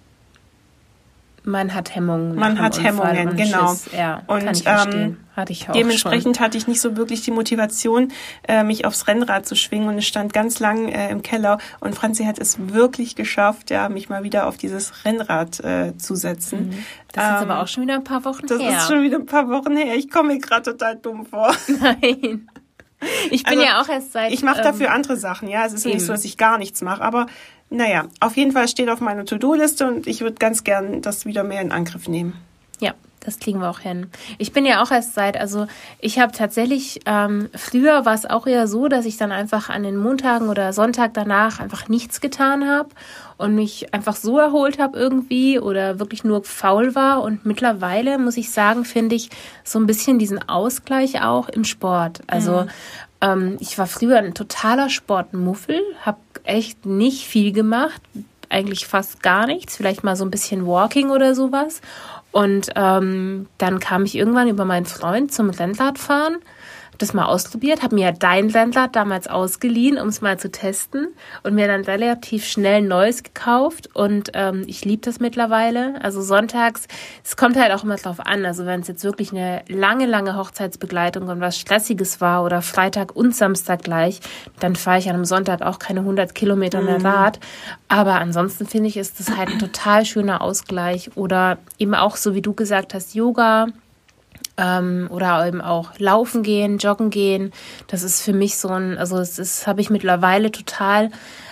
man 1.47 1.73
hat 1.73 1.95
Hemmungen. 1.95 2.35
Man 2.35 2.59
hat 2.59 2.83
Hemmungen, 2.83 3.29
und 3.29 3.37
genau. 3.37 3.69
Schiss. 3.69 3.89
Ja, 3.97 4.21
und 4.27 4.43
kann 4.43 4.53
ich 4.53 4.65
ähm, 4.65 5.17
hatte 5.35 5.53
ich 5.53 5.69
auch 5.69 5.73
dementsprechend 5.73 6.37
schon. 6.37 6.45
hatte 6.45 6.57
ich 6.57 6.67
nicht 6.67 6.81
so 6.81 6.97
wirklich 6.97 7.21
die 7.21 7.31
Motivation, 7.31 8.11
äh, 8.47 8.63
mich 8.63 8.85
aufs 8.85 9.07
Rennrad 9.07 9.45
zu 9.45 9.55
schwingen 9.55 9.87
und 9.87 9.97
es 9.97 10.05
stand 10.05 10.33
ganz 10.33 10.59
lang 10.59 10.89
äh, 10.89 11.09
im 11.09 11.21
Keller 11.21 11.57
und 11.79 11.95
Franzi 11.95 12.25
hat 12.25 12.37
es 12.37 12.73
wirklich 12.73 13.15
geschafft, 13.15 13.69
ja, 13.71 13.87
mich 13.87 14.09
mal 14.09 14.23
wieder 14.23 14.47
auf 14.47 14.57
dieses 14.57 15.05
Rennrad 15.05 15.61
äh, 15.61 15.95
zu 15.97 16.15
setzen. 16.15 16.67
Mhm. 16.67 16.85
Das 17.13 17.23
ist 17.23 17.43
ähm, 17.43 17.49
aber 17.49 17.63
auch 17.63 17.67
schon 17.67 17.83
wieder 17.83 17.95
ein 17.95 18.03
paar 18.03 18.25
Wochen 18.25 18.45
das 18.45 18.59
her. 18.59 18.71
Das 18.71 18.83
ist 18.83 18.89
schon 18.89 19.01
wieder 19.03 19.17
ein 19.17 19.25
paar 19.25 19.47
Wochen 19.47 19.77
her. 19.77 19.95
Ich 19.95 20.11
komme 20.11 20.33
mir 20.33 20.39
gerade 20.39 20.71
total 20.71 20.97
dumm 20.97 21.25
vor. 21.25 21.55
Nein. 21.67 22.49
Ich 23.29 23.43
bin 23.43 23.59
also, 23.59 23.63
ja 23.63 23.81
auch 23.81 23.89
erst 23.89 24.11
seit. 24.11 24.31
Ich 24.33 24.41
mache 24.41 24.61
dafür 24.61 24.87
ähm, 24.87 24.93
andere 24.93 25.17
Sachen, 25.17 25.47
ja. 25.47 25.65
Es 25.65 25.73
ist 25.73 25.85
eben. 25.85 25.95
nicht 25.95 26.05
so, 26.05 26.11
dass 26.11 26.25
ich 26.25 26.35
gar 26.35 26.57
nichts 26.57 26.81
mache, 26.81 27.03
aber 27.03 27.27
naja, 27.69 28.05
auf 28.19 28.37
jeden 28.37 28.51
Fall 28.51 28.67
steht 28.67 28.89
auf 28.89 29.01
meiner 29.01 29.25
To-Do-Liste 29.25 29.87
und 29.87 30.07
ich 30.07 30.21
würde 30.21 30.37
ganz 30.37 30.63
gern 30.63 31.01
das 31.01 31.25
wieder 31.25 31.43
mehr 31.43 31.61
in 31.61 31.71
Angriff 31.71 32.07
nehmen. 32.07 32.33
Ja, 32.79 32.93
das 33.19 33.39
kriegen 33.39 33.59
wir 33.59 33.69
auch 33.69 33.79
hin. 33.79 34.07
Ich 34.37 34.53
bin 34.53 34.65
ja 34.65 34.81
auch 34.81 34.91
erst 34.91 35.13
seit, 35.13 35.35
also 35.37 35.67
ich 35.99 36.19
habe 36.19 36.31
tatsächlich, 36.31 37.01
ähm, 37.05 37.49
früher 37.53 38.05
war 38.05 38.13
es 38.13 38.25
auch 38.25 38.47
eher 38.47 38.67
so, 38.67 38.87
dass 38.87 39.05
ich 39.05 39.17
dann 39.17 39.33
einfach 39.33 39.69
an 39.69 39.83
den 39.83 39.97
Montagen 39.97 40.47
oder 40.47 40.71
Sonntag 40.71 41.13
danach 41.13 41.59
einfach 41.59 41.89
nichts 41.89 42.21
getan 42.21 42.69
habe 42.69 42.89
und 43.37 43.53
mich 43.53 43.93
einfach 43.93 44.15
so 44.15 44.37
erholt 44.37 44.79
habe 44.79 44.97
irgendwie 44.97 45.59
oder 45.59 45.99
wirklich 45.99 46.23
nur 46.23 46.43
faul 46.45 46.95
war. 46.95 47.21
Und 47.21 47.45
mittlerweile, 47.45 48.17
muss 48.17 48.37
ich 48.37 48.51
sagen, 48.51 48.85
finde 48.85 49.15
ich 49.15 49.29
so 49.63 49.77
ein 49.77 49.87
bisschen 49.87 50.19
diesen 50.19 50.47
Ausgleich 50.47 51.21
auch 51.21 51.49
im 51.49 51.65
Sport. 51.65 52.21
Also 52.27 52.61
mhm. 52.61 52.69
ähm, 53.21 53.57
ich 53.59 53.77
war 53.77 53.87
früher 53.87 54.19
ein 54.19 54.35
totaler 54.35 54.89
Sportmuffel, 54.89 55.81
habe 56.05 56.17
echt 56.47 56.85
nicht 56.85 57.25
viel 57.25 57.51
gemacht, 57.51 58.01
eigentlich 58.49 58.87
fast 58.87 59.21
gar 59.21 59.45
nichts, 59.47 59.75
vielleicht 59.75 60.03
mal 60.03 60.15
so 60.15 60.23
ein 60.23 60.31
bisschen 60.31 60.65
Walking 60.65 61.09
oder 61.09 61.35
sowas. 61.35 61.81
Und 62.31 62.69
ähm, 62.75 63.47
dann 63.57 63.79
kam 63.79 64.05
ich 64.05 64.15
irgendwann 64.15 64.47
über 64.47 64.65
meinen 64.65 64.85
Freund 64.85 65.33
zum 65.33 65.49
Rennradfahren 65.49 66.37
das 66.97 67.13
mal 67.13 67.25
ausprobiert, 67.25 67.83
habe 67.83 67.95
mir 67.95 68.05
ja 68.05 68.11
dein 68.11 68.49
Landlad 68.49 68.95
damals 68.95 69.27
ausgeliehen, 69.27 69.97
um 69.97 70.07
es 70.07 70.21
mal 70.21 70.39
zu 70.39 70.51
testen 70.51 71.07
und 71.43 71.55
mir 71.55 71.67
dann 71.67 71.81
relativ 71.81 72.45
schnell 72.45 72.81
Neues 72.81 73.23
gekauft 73.23 73.89
und 73.93 74.31
ähm, 74.33 74.63
ich 74.67 74.85
liebe 74.85 75.03
das 75.03 75.19
mittlerweile. 75.19 75.95
Also 76.03 76.21
sonntags, 76.21 76.87
es 77.23 77.37
kommt 77.37 77.57
halt 77.57 77.71
auch 77.71 77.83
immer 77.83 77.95
drauf 77.95 78.19
an, 78.19 78.45
also 78.45 78.65
wenn 78.65 78.81
es 78.81 78.87
jetzt 78.87 79.03
wirklich 79.03 79.31
eine 79.31 79.63
lange, 79.67 80.05
lange 80.05 80.35
Hochzeitsbegleitung 80.35 81.27
und 81.27 81.39
was 81.39 81.57
Stressiges 81.59 82.21
war 82.21 82.43
oder 82.43 82.61
Freitag 82.61 83.15
und 83.15 83.35
Samstag 83.35 83.83
gleich, 83.83 84.19
dann 84.59 84.75
fahre 84.75 84.99
ich 84.99 85.09
an 85.09 85.15
einem 85.15 85.25
Sonntag 85.25 85.61
auch 85.61 85.79
keine 85.79 86.01
100 86.01 86.35
Kilometer 86.35 86.81
mehr 86.81 86.99
mhm. 86.99 87.05
Rad. 87.05 87.39
Aber 87.87 88.15
ansonsten 88.15 88.67
finde 88.67 88.89
ich, 88.89 88.97
ist 88.97 89.19
das 89.19 89.35
halt 89.35 89.49
ein 89.49 89.59
total 89.59 90.05
schöner 90.05 90.41
Ausgleich 90.41 91.11
oder 91.15 91.57
eben 91.77 91.95
auch 91.95 92.15
so, 92.15 92.33
wie 92.33 92.41
du 92.41 92.53
gesagt 92.53 92.93
hast, 92.93 93.15
Yoga 93.15 93.67
ähm, 94.57 95.07
oder 95.09 95.45
eben 95.47 95.61
auch 95.61 95.91
laufen 95.97 96.43
gehen, 96.43 96.77
joggen 96.77 97.09
gehen. 97.09 97.53
Das 97.87 98.03
ist 98.03 98.21
für 98.21 98.33
mich 98.33 98.57
so 98.57 98.69
ein, 98.69 98.97
also 98.97 99.17
das 99.17 99.67
habe 99.67 99.81
ich 99.81 99.89
mittlerweile 99.89 100.51
total 100.51 101.11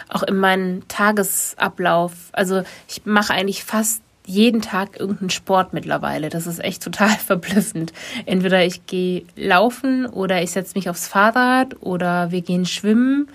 auch 0.10 0.24
in 0.24 0.38
meinem 0.38 0.88
Tagesablauf. 0.88 2.13
Also 2.31 2.63
ich 2.88 3.06
mache 3.06 3.34
eigentlich 3.34 3.64
fast 3.64 4.02
jeden 4.26 4.62
Tag 4.62 5.00
irgendeinen 5.00 5.30
Sport 5.30 5.74
mittlerweile. 5.74 6.30
Das 6.30 6.47
ist 6.47 6.59
echt 6.64 6.83
total 6.83 7.09
verblüffend. 7.26 7.94
Entweder 8.26 8.66
ich 8.66 8.85
gehe 8.88 9.24
laufen 9.35 10.06
oder 10.06 10.42
ich 10.42 10.52
setze 10.52 10.74
mich 10.76 10.90
aufs 10.90 11.07
Fahrrad 11.07 11.81
oder 11.81 12.31
wir 12.31 12.42
gehen 12.42 12.66
schwimmen 12.66 13.28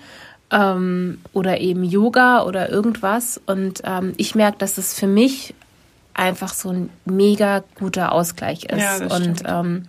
ähm, 0.51 1.19
oder 1.33 1.59
eben 1.59 1.83
Yoga 1.83 2.43
oder 2.43 2.69
irgendwas. 2.69 3.39
Und 3.45 3.81
ähm, 3.85 4.13
ich 4.17 4.35
merke, 4.35 4.57
dass 4.57 4.77
es 4.77 4.93
für 4.93 5.07
mich 5.07 5.53
einfach 6.13 6.53
so 6.53 6.69
ein 6.69 6.89
mega 7.05 7.63
guter 7.75 8.11
Ausgleich 8.11 8.65
ist. 8.65 8.79
Ja, 8.79 9.15
und 9.15 9.43
ähm, 9.45 9.83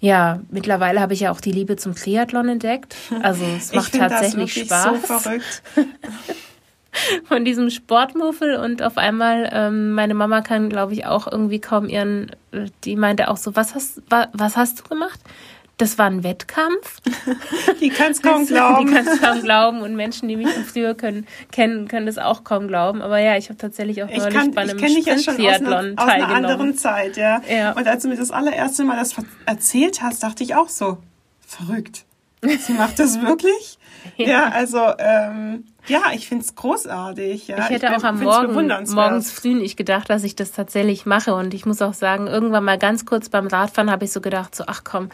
ja, 0.00 0.40
mittlerweile 0.50 1.00
habe 1.00 1.14
ich 1.14 1.20
ja 1.20 1.30
auch 1.30 1.40
die 1.40 1.52
Liebe 1.52 1.76
zum 1.76 1.94
Triathlon 1.94 2.48
entdeckt. 2.48 2.94
Also 3.22 3.44
es 3.56 3.72
macht 3.74 3.94
tatsächlich 3.94 4.54
das 4.54 4.82
Spaß. 4.82 5.00
So 5.08 5.18
verrückt. 5.18 5.62
Von 7.24 7.44
diesem 7.44 7.70
Sportmuffel 7.70 8.56
und 8.56 8.82
auf 8.82 8.98
einmal, 8.98 9.50
ähm, 9.52 9.92
meine 9.92 10.14
Mama 10.14 10.42
kann, 10.42 10.68
glaube 10.68 10.92
ich, 10.92 11.06
auch 11.06 11.26
irgendwie 11.30 11.58
kaum 11.58 11.88
ihren, 11.88 12.30
äh, 12.52 12.66
die 12.84 12.96
meinte 12.96 13.28
auch 13.28 13.36
so, 13.36 13.56
was 13.56 13.74
hast, 13.74 14.02
wa, 14.10 14.28
was 14.32 14.56
hast 14.56 14.80
du 14.80 14.84
gemacht? 14.84 15.18
Das 15.76 15.98
war 15.98 16.06
ein 16.06 16.22
Wettkampf. 16.22 17.00
Die 17.80 17.88
kann 17.88 18.12
es 18.12 18.22
kaum 18.22 18.46
glauben. 18.46 18.86
Die 18.86 18.92
kann 18.92 19.06
es 19.06 19.20
kaum 19.20 19.42
glauben 19.42 19.80
und 19.82 19.96
Menschen, 19.96 20.28
die 20.28 20.36
mich 20.36 20.48
von 20.48 20.64
früher 20.64 20.94
können, 20.94 21.26
kennen, 21.50 21.88
können 21.88 22.06
das 22.06 22.18
auch 22.18 22.44
kaum 22.44 22.68
glauben. 22.68 23.02
Aber 23.02 23.18
ja, 23.18 23.36
ich 23.36 23.48
habe 23.48 23.58
tatsächlich 23.58 24.02
auch 24.02 24.08
neulich 24.08 24.34
kann, 24.34 24.52
bei 24.52 24.62
einem 24.62 24.78
Sprint-Triathlon 24.78 25.98
aus, 25.98 26.08
einer 26.08 26.28
anderen 26.28 26.76
Zeit, 26.76 27.16
ja. 27.16 27.42
ja. 27.48 27.72
Und 27.72 27.86
als 27.86 28.02
du 28.02 28.08
mir 28.08 28.16
das 28.16 28.30
allererste 28.30 28.84
Mal 28.84 28.96
das 28.96 29.14
erzählt 29.46 30.00
hast, 30.02 30.22
dachte 30.22 30.44
ich 30.44 30.54
auch 30.54 30.68
so, 30.68 30.98
verrückt. 31.40 32.04
Sie 32.42 32.74
macht 32.74 32.98
das 32.98 33.20
wirklich? 33.20 33.78
ja. 34.16 34.26
ja, 34.26 34.48
also 34.50 34.78
ähm, 34.98 35.64
ja, 35.86 36.02
ich 36.14 36.28
finde 36.28 36.44
es 36.44 36.54
großartig. 36.54 37.48
Ja. 37.48 37.58
Ich 37.58 37.70
hätte 37.70 37.86
ich 37.86 37.92
auch 37.92 38.04
am 38.04 38.20
Morgen, 38.20 38.54
morgens 38.92 39.32
früh 39.32 39.54
nicht 39.54 39.76
gedacht, 39.76 40.08
dass 40.10 40.24
ich 40.24 40.36
das 40.36 40.52
tatsächlich 40.52 41.06
mache. 41.06 41.34
Und 41.34 41.54
ich 41.54 41.66
muss 41.66 41.82
auch 41.82 41.94
sagen, 41.94 42.26
irgendwann 42.26 42.64
mal 42.64 42.78
ganz 42.78 43.06
kurz 43.06 43.28
beim 43.28 43.46
Radfahren 43.46 43.90
habe 43.90 44.04
ich 44.04 44.12
so 44.12 44.20
gedacht, 44.20 44.54
so 44.54 44.64
ach 44.66 44.82
komm, 44.84 45.08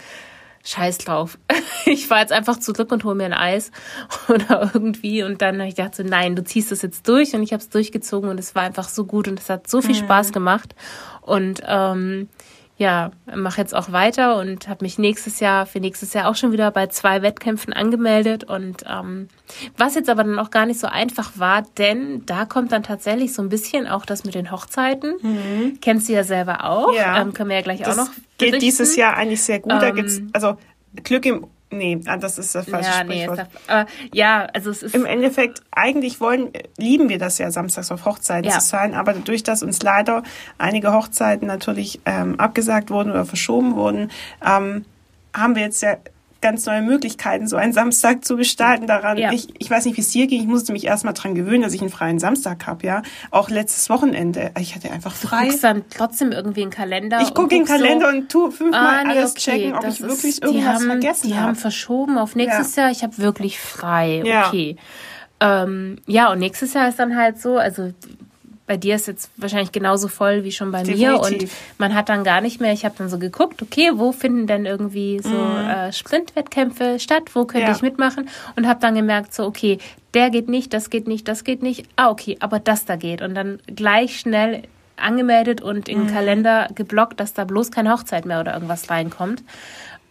scheiß 0.65 0.99
drauf. 0.99 1.39
Ich 1.87 2.07
fahre 2.07 2.21
jetzt 2.21 2.33
einfach 2.33 2.59
zurück 2.59 2.93
und 2.93 3.05
hole 3.05 3.15
mir 3.15 3.25
ein 3.25 3.33
Eis 3.33 3.73
oder 4.29 4.71
irgendwie. 4.75 5.23
Und 5.23 5.41
dann 5.41 5.59
habe 5.59 5.69
ich 5.69 5.77
gedacht 5.77 5.95
so, 5.95 6.03
nein, 6.03 6.37
du 6.37 6.45
ziehst 6.45 6.71
das 6.71 6.83
jetzt 6.83 7.09
durch. 7.09 7.35
Und 7.35 7.43
ich 7.43 7.53
habe 7.53 7.63
es 7.63 7.71
durchgezogen 7.71 8.29
und 8.29 8.39
es 8.39 8.55
war 8.55 8.63
einfach 8.63 8.89
so 8.89 9.07
gut 9.07 9.27
und 9.29 9.41
es 9.41 9.49
hat 9.49 9.67
so 9.67 9.81
viel 9.81 9.95
mhm. 9.95 10.05
Spaß 10.05 10.33
gemacht. 10.33 10.75
Und 11.23 11.63
ähm, 11.67 12.29
ja, 12.81 13.11
mache 13.37 13.61
jetzt 13.61 13.75
auch 13.75 13.93
weiter 13.93 14.39
und 14.39 14.67
habe 14.67 14.87
mich 14.87 14.99
nächstes 14.99 15.39
Jahr 15.39 15.67
für 15.67 15.81
nächstes 15.81 16.15
Jahr 16.15 16.31
auch 16.31 16.35
schon 16.35 16.51
wieder 16.51 16.71
bei 16.71 16.87
zwei 16.87 17.21
Wettkämpfen 17.21 17.75
angemeldet 17.75 18.45
und 18.45 18.85
ähm, 18.89 19.29
was 19.77 19.97
jetzt 19.97 20.09
aber 20.09 20.25
dann 20.25 20.39
auch 20.39 20.51
gar 20.51 20.65
nicht 20.65 20.81
so 20.81 20.87
einfach 20.87 21.33
war, 21.37 21.63
denn 21.77 22.25
da 22.25 22.47
kommt 22.47 22.73
dann 22.73 22.83
tatsächlich 22.83 23.35
so 23.35 23.43
ein 23.43 23.51
bisschen 23.51 23.87
auch 23.87 24.07
das 24.07 24.25
mit 24.25 24.35
den 24.35 24.51
Hochzeiten. 24.51 25.17
Mhm. 25.21 25.79
Kennst 25.83 26.09
du 26.09 26.15
ja 26.15 26.25
selber 26.25 26.65
auch, 26.65 26.95
ja. 26.95 27.21
Ähm, 27.21 27.35
können 27.35 27.51
wir 27.51 27.57
ja 27.57 27.63
gleich 27.63 27.81
das 27.81 27.99
auch 27.99 28.07
noch. 28.07 28.13
Berichten. 28.39 28.39
Geht 28.39 28.63
dieses 28.63 28.97
Jahr 28.97 29.15
eigentlich 29.15 29.43
sehr 29.43 29.61
gut. 29.61 29.73
Ähm, 29.73 29.81
da 29.81 29.91
gibt's 29.91 30.23
also 30.33 30.57
Glück 31.05 31.27
im 31.27 31.49
Nee, 31.73 32.01
ah, 32.07 32.17
das 32.17 32.37
ist 32.39 32.55
das 32.55 32.69
falsche 32.69 32.91
Ja, 32.91 33.05
nee, 33.05 33.23
Sprichwort. 33.25 33.39
ist 33.39 33.49
das, 33.69 33.85
äh, 33.85 33.87
ja, 34.13 34.47
also 34.53 34.71
es 34.71 34.83
ist. 34.83 34.95
Im 34.95 35.07
Endeffekt, 35.07 35.61
eigentlich 35.71 36.21
wollen, 36.21 36.51
lieben 36.77 37.09
wir 37.09 37.19
das 37.19 37.39
ja, 37.39 37.51
samstags 37.53 37.93
auf 37.93 38.05
Hochzeiten 38.05 38.51
Ja. 38.51 38.59
zu 38.59 38.67
sein, 38.67 38.95
aber 38.95 39.13
dadurch, 39.13 39.45
dass 39.45 39.63
uns 39.63 39.81
leider 39.83 40.25
einige 40.59 40.93
Hochzeiten 40.93 41.47
natürlich 41.47 42.01
ähm, 42.07 42.41
abgesagt 42.41 42.91
wurden 42.91 43.11
oder 43.13 43.25
verschoben 43.25 43.77
wurden, 43.77 44.11
ähm, 44.45 44.85
haben 45.33 45.55
wir 45.55 45.63
jetzt 45.63 45.81
ja 45.83 45.97
ganz 46.41 46.65
neue 46.67 46.83
Möglichkeiten, 46.83 47.47
so 47.47 47.57
einen 47.57 47.73
Samstag 47.73 48.25
zu 48.25 48.37
gestalten. 48.37 48.87
Daran, 48.87 49.19
Ja. 49.19 49.33
ich, 49.33 49.49
ich 49.59 49.71
weiß 49.71 49.85
nicht, 49.85 49.97
wie 49.97 50.01
es 50.01 50.11
dir 50.11 50.27
ging, 50.27 50.41
ich 50.41 50.47
musste 50.47 50.73
mich 50.73 50.85
erstmal 50.87 51.13
dran 51.15 51.35
gewöhnen, 51.35 51.63
dass 51.63 51.75
ich 51.75 51.81
einen 51.81 51.91
freien 51.91 52.19
Samstag 52.19 52.67
habe, 52.67 52.87
ja. 52.87 53.03
Auch 53.31 53.51
letztes 53.51 53.91
Wochenende, 53.91 54.51
ich 54.59 54.75
hatte 54.75 54.91
einfach 54.91 55.13
Du 55.21 55.29
frei. 55.29 55.45
guckst 55.47 55.63
dann 55.65 55.85
trotzdem 55.91 56.33
irgendwie 56.33 56.63
in 56.63 56.71
den 56.71 56.75
Kalender. 56.77 57.21
Ich 57.23 57.35
gucke 57.35 57.55
in 57.55 57.65
den 57.65 57.67
Kalender 57.67 58.11
so, 58.11 58.17
und 58.17 58.29
tue 58.31 58.51
fünfmal 58.53 59.01
Ah, 59.01 59.05
nee, 59.05 59.19
alles 59.19 59.33
okay. 59.33 59.41
checken, 59.41 59.75
ob 59.75 59.87
ich 59.87 60.01
wirklich 60.01 60.25
ist, 60.25 60.43
irgendwas 60.45 60.75
haben, 60.77 60.87
vergessen 60.87 61.29
Die 61.29 61.35
habe. 61.35 61.47
haben 61.49 61.57
verschoben 61.57 62.19
auf 62.19 62.35
nächstes 62.37 62.75
Jahr. 62.77 62.91
Ich 62.91 63.03
habe 63.03 63.19
wirklich 63.19 63.61
frei. 63.61 64.23
Ja. 64.25 64.49
Okay. 64.49 64.77
Ähm, 65.41 65.97
ja, 66.07 66.31
und 66.33 66.39
nächstes 66.39 66.75
Jahr 66.75 66.89
ist 66.89 66.99
dann 66.99 67.17
halt 67.17 67.41
so, 67.41 67.57
also 67.57 67.93
bei 68.71 68.77
dir 68.77 68.95
ist 68.95 69.09
jetzt 69.09 69.33
wahrscheinlich 69.37 69.73
genauso 69.73 70.07
voll 70.07 70.45
wie 70.45 70.53
schon 70.53 70.71
bei 70.71 70.85
mir 70.85 71.15
und 71.19 71.25
Definitiv. 71.25 71.53
man 71.79 71.93
hat 71.93 72.09
dann 72.09 72.23
gar 72.23 72.41
nicht 72.41 72.61
mehr, 72.61 72.73
ich 72.73 72.85
habe 72.85 72.95
dann 72.97 73.09
so 73.09 73.19
geguckt, 73.19 73.61
okay, 73.63 73.91
wo 73.97 74.13
finden 74.13 74.47
denn 74.47 74.65
irgendwie 74.65 75.19
so 75.21 75.35
äh, 75.37 75.93
Sprintwettkämpfe 75.93 77.01
statt, 77.01 77.25
wo 77.35 77.47
könnte 77.47 77.65
Mhm. 77.67 77.71
Ja. 77.71 77.77
ich 77.77 77.83
mitmachen 77.83 78.29
und 78.55 78.69
habe 78.69 78.79
dann 78.79 78.95
gemerkt, 78.95 79.35
so 79.35 79.45
okay, 79.45 79.79
der 80.15 80.31
geht 80.31 80.49
nicht, 80.49 80.73
das 80.73 80.89
geht 80.89 81.09
nicht, 81.09 81.27
das 81.27 81.43
geht 81.43 81.65
nicht, 81.65 81.85
ah 81.97 82.11
okay, 82.11 82.37
aber 82.39 82.61
das 82.61 82.85
da 82.85 82.95
geht 82.95 83.23
und 83.23 83.35
dann 83.35 83.59
gleich 83.67 84.21
schnell 84.21 84.63
angemeldet 84.97 85.63
und 85.63 85.89
in 85.89 86.03
Mhm. 86.05 86.07
Kalender 86.07 86.69
geblockt, 86.75 87.19
dass 87.19 87.33
da 87.35 87.43
bloß 87.45 87.73
keine 87.73 87.93
Hochzeit 87.93 88.25
mehr 88.25 88.39
oder 88.39 88.55
irgendwas 88.55 88.89
reinkommt. 88.89 89.43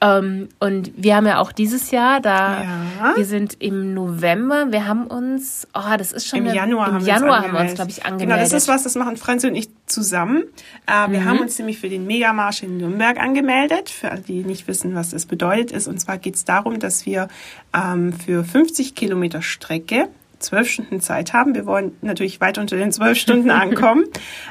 Ähm, 0.01 0.47
und 0.59 0.91
wir 0.95 1.15
haben 1.17 1.25
ja 1.27 1.39
auch 1.39 1.51
dieses 1.51 1.91
Jahr, 1.91 2.21
da 2.21 2.63
Ja. 2.63 3.13
wir 3.17 3.25
sind 3.25 3.61
im 3.61 3.93
November, 3.93 4.71
wir 4.71 4.87
haben 4.87 5.07
uns, 5.07 5.67
oh, 5.73 5.97
das 5.97 6.13
ist 6.13 6.25
schon 6.27 6.39
Im 6.39 6.45
eine- 6.45 6.55
Januar, 6.55 6.87
im 6.87 6.93
haben, 6.95 7.05
Januar 7.05 7.29
wir 7.29 7.35
uns 7.37 7.45
haben 7.47 7.53
wir 7.53 7.59
uns, 7.61 7.73
glaube 7.75 7.91
ich, 7.91 7.97
Genau, 7.97 8.07
angemeldet. 8.09 8.37
Mhm. 8.47 8.51
das 8.51 8.63
ist 8.63 8.67
was, 8.69 8.83
das 8.83 8.95
machen 8.95 9.17
Franz 9.17 9.43
und 9.43 9.55
ich 9.55 9.67
zusammen. 9.87 10.43
Äh, 10.87 11.11
wir 11.11 11.25
haben 11.25 11.39
uns 11.39 11.57
nämlich 11.59 11.79
für 11.79 11.89
den 11.89 12.05
Megamarsch 12.07 12.63
in 12.63 12.77
Nürnberg 12.77 13.19
angemeldet. 13.19 13.89
Für 13.89 14.11
alle, 14.11 14.21
die 14.21 14.43
nicht 14.45 14.67
wissen, 14.69 14.95
was 14.95 15.09
das 15.09 15.25
bedeutet 15.25 15.71
ist. 15.73 15.87
Und 15.89 15.99
zwar 15.99 16.17
geht 16.17 16.35
es 16.35 16.45
darum, 16.45 16.79
dass 16.79 17.05
wir 17.05 17.27
ähm, 17.75 18.13
für 18.13 18.45
50 18.45 18.95
Kilometer 18.95 19.41
Strecke 19.41 20.07
zwölf 20.39 20.69
Stunden 20.69 21.01
Zeit 21.01 21.33
haben. 21.33 21.53
Wir 21.55 21.65
wollen 21.65 21.91
natürlich 22.01 22.39
weit 22.39 22.57
unter 22.57 22.77
den 22.77 22.93
zwölf 22.93 23.17
Stunden 23.17 23.49
ankommen. 23.51 24.05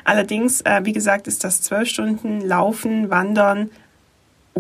Allerdings, 0.05 0.61
äh, 0.61 0.81
wie 0.85 0.93
gesagt, 0.93 1.27
ist 1.27 1.43
das 1.45 1.63
zwölf 1.63 1.89
Stunden 1.89 2.43
Laufen, 2.43 3.09
Wandern 3.09 3.71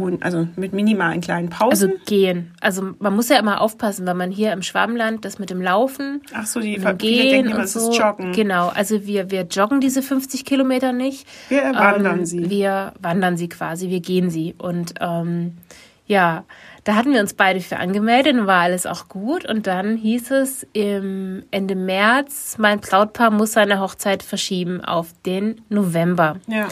und 0.04 0.22
also 0.22 0.48
mit 0.56 0.72
minimalen 0.72 1.20
kleinen 1.20 1.48
Pausen. 1.48 1.90
Also 1.90 2.04
gehen. 2.06 2.52
Also 2.60 2.90
man 2.98 3.14
muss 3.14 3.28
ja 3.28 3.38
immer 3.38 3.60
aufpassen, 3.60 4.06
weil 4.06 4.14
man 4.14 4.30
hier 4.30 4.52
im 4.52 4.62
Schwabenland 4.62 5.24
das 5.24 5.38
mit 5.38 5.50
dem 5.50 5.60
Laufen 5.60 6.22
Ach 6.32 6.46
so, 6.46 6.60
die 6.60 6.78
viele 6.78 6.96
Gehen 6.96 7.30
denken 7.30 7.46
immer, 7.46 7.56
und 7.56 7.62
das 7.62 7.72
so. 7.72 7.90
ist 7.90 7.98
Joggen. 7.98 8.32
Genau, 8.32 8.68
also 8.68 9.06
wir, 9.06 9.30
wir 9.30 9.42
joggen 9.42 9.80
diese 9.80 10.02
50 10.02 10.44
Kilometer 10.44 10.92
nicht. 10.92 11.26
Wir 11.48 11.62
wandern 11.74 12.20
ähm, 12.20 12.26
sie. 12.26 12.50
Wir 12.50 12.92
wandern 13.00 13.36
sie 13.36 13.48
quasi, 13.48 13.88
wir 13.88 14.00
gehen 14.00 14.30
sie. 14.30 14.54
Und 14.58 14.94
ähm, 15.00 15.58
ja, 16.06 16.44
da 16.84 16.94
hatten 16.94 17.12
wir 17.12 17.20
uns 17.20 17.34
beide 17.34 17.60
für 17.60 17.76
angemeldet 17.76 18.34
und 18.34 18.46
war 18.46 18.62
alles 18.62 18.86
auch 18.86 19.08
gut. 19.08 19.46
Und 19.46 19.66
dann 19.66 19.96
hieß 19.96 20.30
es 20.30 20.66
im 20.72 21.42
Ende 21.50 21.74
März, 21.74 22.56
mein 22.58 22.80
Brautpaar 22.80 23.30
muss 23.30 23.52
seine 23.52 23.78
Hochzeit 23.80 24.22
verschieben 24.22 24.82
auf 24.82 25.08
den 25.26 25.60
November. 25.68 26.36
Ja. 26.46 26.68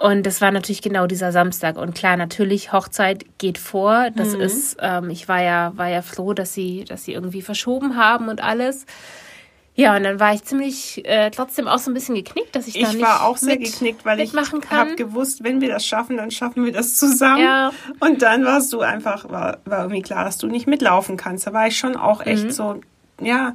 Und 0.00 0.24
das 0.26 0.40
war 0.40 0.52
natürlich 0.52 0.80
genau 0.80 1.08
dieser 1.08 1.32
Samstag. 1.32 1.76
Und 1.76 1.94
klar, 1.94 2.16
natürlich, 2.16 2.72
Hochzeit 2.72 3.24
geht 3.38 3.58
vor. 3.58 4.10
Das 4.14 4.34
Mhm. 4.34 4.40
ist, 4.40 4.76
ähm, 4.80 5.10
ich 5.10 5.26
war 5.28 5.42
ja, 5.42 5.72
war 5.74 5.88
ja 5.88 6.02
froh, 6.02 6.34
dass 6.34 6.54
sie, 6.54 6.84
dass 6.84 7.04
sie 7.04 7.12
irgendwie 7.14 7.42
verschoben 7.42 7.96
haben 7.96 8.28
und 8.28 8.40
alles. 8.42 8.86
Ja, 9.74 9.96
und 9.96 10.04
dann 10.04 10.18
war 10.20 10.32
ich 10.34 10.44
ziemlich 10.44 11.04
äh, 11.04 11.30
trotzdem 11.30 11.66
auch 11.68 11.78
so 11.78 11.90
ein 11.90 11.94
bisschen 11.94 12.14
geknickt, 12.14 12.54
dass 12.54 12.66
ich, 12.68 12.74
da 12.74 12.80
Ich 12.80 12.92
nicht 12.94 13.02
war 13.02 13.24
auch 13.24 13.36
sehr 13.36 13.58
mit, 13.58 13.64
geknickt, 13.72 14.04
weil 14.04 14.20
ich 14.20 14.32
habe 14.34 14.94
gewusst, 14.96 15.42
wenn 15.44 15.60
wir 15.60 15.68
das 15.68 15.84
schaffen, 15.84 16.16
dann 16.16 16.30
schaffen 16.30 16.64
wir 16.64 16.72
das 16.72 16.96
zusammen. 16.96 17.42
Ja. 17.42 17.70
Und 18.00 18.22
dann 18.22 18.44
warst 18.44 18.72
du 18.72 18.80
einfach, 18.80 19.28
war, 19.30 19.58
war 19.64 19.80
irgendwie 19.82 20.02
klar, 20.02 20.24
dass 20.24 20.38
du 20.38 20.46
nicht 20.46 20.66
mitlaufen 20.68 21.16
kannst. 21.16 21.46
Da 21.46 21.52
war 21.52 21.66
ich 21.66 21.76
schon 21.76 21.96
auch 21.96 22.24
echt 22.24 22.44
Mhm. 22.44 22.50
so, 22.50 22.80
ja, 23.20 23.54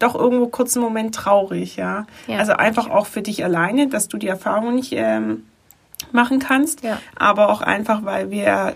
doch 0.00 0.14
irgendwo 0.16 0.46
kurz 0.48 0.76
einen 0.76 0.84
Moment 0.84 1.14
traurig, 1.14 1.76
ja. 1.76 2.06
Ja. 2.26 2.38
also 2.38 2.52
einfach 2.52 2.90
auch 2.90 3.06
für 3.06 3.22
dich 3.22 3.44
alleine, 3.44 3.86
dass 3.88 4.08
du 4.08 4.16
die 4.16 4.28
Erfahrung 4.28 4.74
nicht 4.74 4.92
ähm, 4.92 5.44
machen 6.14 6.38
kannst, 6.38 6.82
Ja. 6.82 6.98
aber 7.16 7.50
auch 7.50 7.60
einfach, 7.60 8.04
weil 8.04 8.30
wir 8.30 8.74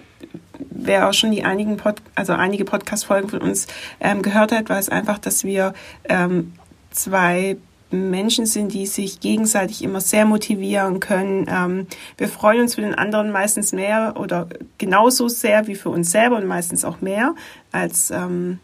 wer 0.59 1.09
auch 1.09 1.13
schon 1.15 1.31
die 1.31 1.45
einigen 1.45 1.77
Pod, 1.77 1.97
also 2.15 2.33
einige 2.33 2.65
Podcast-Folgen 2.65 3.29
von 3.29 3.41
uns 3.41 3.67
ähm, 4.01 4.23
gehört 4.23 4.53
hat, 4.53 4.69
weiß 4.69 4.89
einfach, 4.89 5.19
dass 5.19 5.45
wir 5.45 5.73
ähm, 6.09 6.55
zwei 6.91 7.57
Menschen 7.91 8.45
sind, 8.45 8.75
die 8.75 8.87
sich 8.87 9.21
gegenseitig 9.21 9.83
immer 9.83 10.01
sehr 10.01 10.27
motivieren 10.27 11.01
können. 11.01 11.47
Ähm, 11.49 11.87
wir 12.17 12.29
freuen 12.29 12.63
uns 12.63 12.75
für 12.75 12.83
den 12.83 12.95
anderen 12.95 13.31
meistens 13.31 13.73
mehr 13.73 14.15
oder 14.19 14.49
genauso 14.79 15.29
sehr 15.29 15.67
wie 15.69 15.75
für 15.75 15.91
uns 15.91 16.11
selber 16.11 16.37
und 16.37 16.47
meistens 16.47 16.85
auch 16.85 17.01
mehr 17.01 17.35
als 17.73 18.11
ähm, 18.11 18.59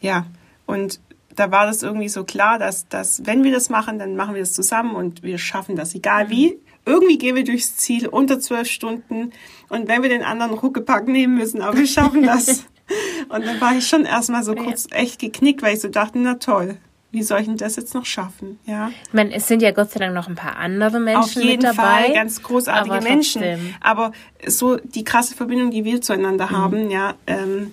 ja 0.00 0.24
und 0.66 1.00
da 1.34 1.50
war 1.50 1.66
das 1.66 1.82
irgendwie 1.82 2.08
so 2.08 2.24
klar, 2.24 2.58
dass, 2.58 2.88
dass 2.88 3.24
wenn 3.26 3.44
wir 3.44 3.52
das 3.52 3.70
machen, 3.70 3.98
dann 3.98 4.16
machen 4.16 4.34
wir 4.34 4.42
das 4.42 4.52
zusammen 4.52 4.94
und 4.94 5.22
wir 5.22 5.38
schaffen 5.38 5.76
das, 5.76 5.94
egal 5.94 6.30
wie. 6.30 6.58
Irgendwie 6.88 7.18
gehen 7.18 7.36
wir 7.36 7.44
durchs 7.44 7.76
Ziel 7.76 8.08
unter 8.08 8.40
zwölf 8.40 8.68
Stunden 8.68 9.32
und 9.68 9.86
wenn 9.88 10.02
wir 10.02 10.08
den 10.08 10.22
anderen 10.22 10.54
Ruckepack 10.54 11.06
nehmen 11.06 11.34
müssen, 11.36 11.60
aber 11.62 11.76
wir 11.78 11.86
schaffen 11.86 12.22
das. 12.22 12.64
und 13.28 13.44
dann 13.46 13.60
war 13.60 13.76
ich 13.76 13.86
schon 13.86 14.04
erstmal 14.06 14.42
so 14.42 14.54
kurz 14.54 14.86
echt 14.90 15.18
geknickt, 15.20 15.62
weil 15.62 15.74
ich 15.74 15.80
so 15.80 15.88
dachte, 15.88 16.18
na 16.18 16.34
toll, 16.34 16.78
wie 17.10 17.22
soll 17.22 17.40
ich 17.40 17.46
denn 17.46 17.56
das 17.56 17.76
jetzt 17.76 17.94
noch 17.94 18.04
schaffen? 18.06 18.58
Ja. 18.66 18.90
Ich 19.06 19.12
meine, 19.14 19.32
es 19.34 19.46
sind 19.48 19.62
ja 19.62 19.70
Gott 19.70 19.90
sei 19.90 20.00
Dank 20.00 20.14
noch 20.14 20.28
ein 20.28 20.34
paar 20.34 20.56
andere 20.56 21.00
Menschen 21.00 21.20
Auf 21.22 21.34
jeden 21.36 21.62
mit 21.62 21.64
dabei. 21.64 22.04
Fall 22.04 22.12
ganz 22.14 22.42
großartige 22.42 22.94
aber 22.96 23.02
Menschen. 23.04 23.74
Aber 23.80 24.12
so 24.46 24.76
die 24.76 25.04
krasse 25.04 25.34
Verbindung, 25.34 25.70
die 25.70 25.84
wir 25.84 26.00
zueinander 26.02 26.46
Mhm. 26.46 26.56
haben, 26.56 26.90
ja, 26.90 27.14
ähm, 27.26 27.72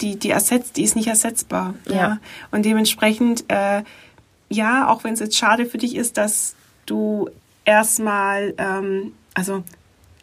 die, 0.00 0.16
die 0.16 0.30
ersetzt, 0.30 0.76
die 0.76 0.82
ist 0.82 0.96
nicht 0.96 1.08
ersetzbar. 1.08 1.74
Ja. 1.86 1.94
Ja. 1.94 2.18
Und 2.50 2.64
dementsprechend, 2.64 3.44
äh, 3.48 3.82
ja, 4.48 4.88
auch 4.88 5.04
wenn 5.04 5.12
es 5.14 5.20
jetzt 5.20 5.36
schade 5.36 5.66
für 5.66 5.78
dich 5.78 5.94
ist, 5.96 6.16
dass 6.16 6.54
du 6.86 7.28
erstmal, 7.70 8.52
ähm, 8.58 9.12
also 9.34 9.62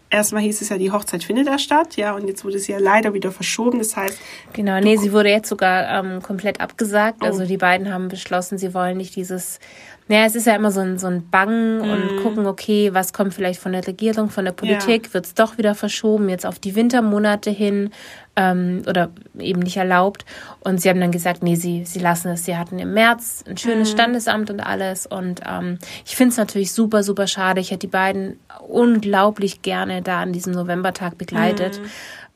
erstmal 0.10 0.42
hieß 0.44 0.62
es 0.62 0.70
ja, 0.70 0.78
die 0.78 0.92
Hochzeit 0.92 1.24
findet 1.24 1.48
da 1.48 1.58
statt, 1.58 1.96
ja, 1.98 2.14
und 2.16 2.28
jetzt 2.28 2.44
wurde 2.46 2.60
sie 2.60 2.72
ja 2.74 2.78
leider 2.80 3.14
wieder 3.14 3.32
verschoben. 3.32 3.80
Das 3.80 3.96
heißt, 3.96 4.18
Genau, 4.54 4.80
nee, 4.80 4.98
sie 4.98 5.12
wurde 5.14 5.30
jetzt 5.30 5.50
sogar 5.50 6.04
ähm, 6.04 6.22
komplett 6.22 6.60
abgesagt. 6.62 7.24
Also 7.24 7.44
Oh. 7.44 7.46
die 7.48 7.58
beiden 7.58 7.92
haben 7.94 8.08
beschlossen, 8.10 8.58
sie 8.58 8.74
wollen 8.74 8.98
nicht 8.98 9.16
dieses, 9.16 9.60
naja, 10.08 10.26
es 10.26 10.36
ist 10.36 10.48
ja 10.48 10.56
immer 10.56 10.72
so 10.72 10.80
ein, 10.82 10.98
so 11.00 11.08
ein 11.08 11.30
Bangen 11.30 11.80
Mhm. 11.82 11.90
und 11.92 12.18
gucken, 12.24 12.48
okay, 12.48 12.94
was 12.94 13.12
kommt 13.14 13.34
vielleicht 13.34 13.60
von 13.60 13.72
der 13.74 13.86
Regierung, 13.88 14.30
von 14.30 14.46
der 14.46 14.54
Politik, 14.54 15.14
wird 15.14 15.26
es 15.26 15.34
doch 15.34 15.58
wieder 15.58 15.76
verschoben, 15.76 16.30
jetzt 16.30 16.46
auf 16.46 16.60
die 16.60 16.76
Wintermonate 16.76 17.50
hin 17.52 17.92
ähm, 18.38 18.84
oder 18.88 19.10
eben 19.40 19.60
nicht 19.62 19.76
erlaubt. 19.78 20.24
Und 20.62 20.80
sie 20.80 20.90
haben 20.90 21.02
dann 21.02 21.12
gesagt, 21.12 21.42
nee, 21.44 21.56
sie, 21.56 21.84
sie 21.86 22.00
lassen 22.00 22.30
es. 22.30 22.46
Sie 22.46 22.56
hatten 22.56 22.78
im 22.80 22.94
März 22.94 23.44
ein 23.46 23.54
Mhm. 23.54 23.58
schönes 23.58 23.92
Standesamt 23.92 24.50
und 24.52 24.60
alles. 24.62 25.08
Und 25.08 25.42
ähm, 25.46 25.80
ich 26.06 26.16
finde 26.16 26.32
es 26.32 26.38
natürlich 26.38 26.72
super, 26.72 27.04
super 27.04 27.28
schade. 27.28 27.60
Ich 27.60 27.72
hätte 27.72 27.88
die 27.88 27.88
beiden 27.88 28.40
unglaublich 28.68 29.64
gerne 29.64 30.02
da 30.04 30.22
an 30.22 30.32
diesem 30.34 30.54
Novembertag 30.54 31.18
begleitet. 31.18 31.82
Mhm. 31.82 31.88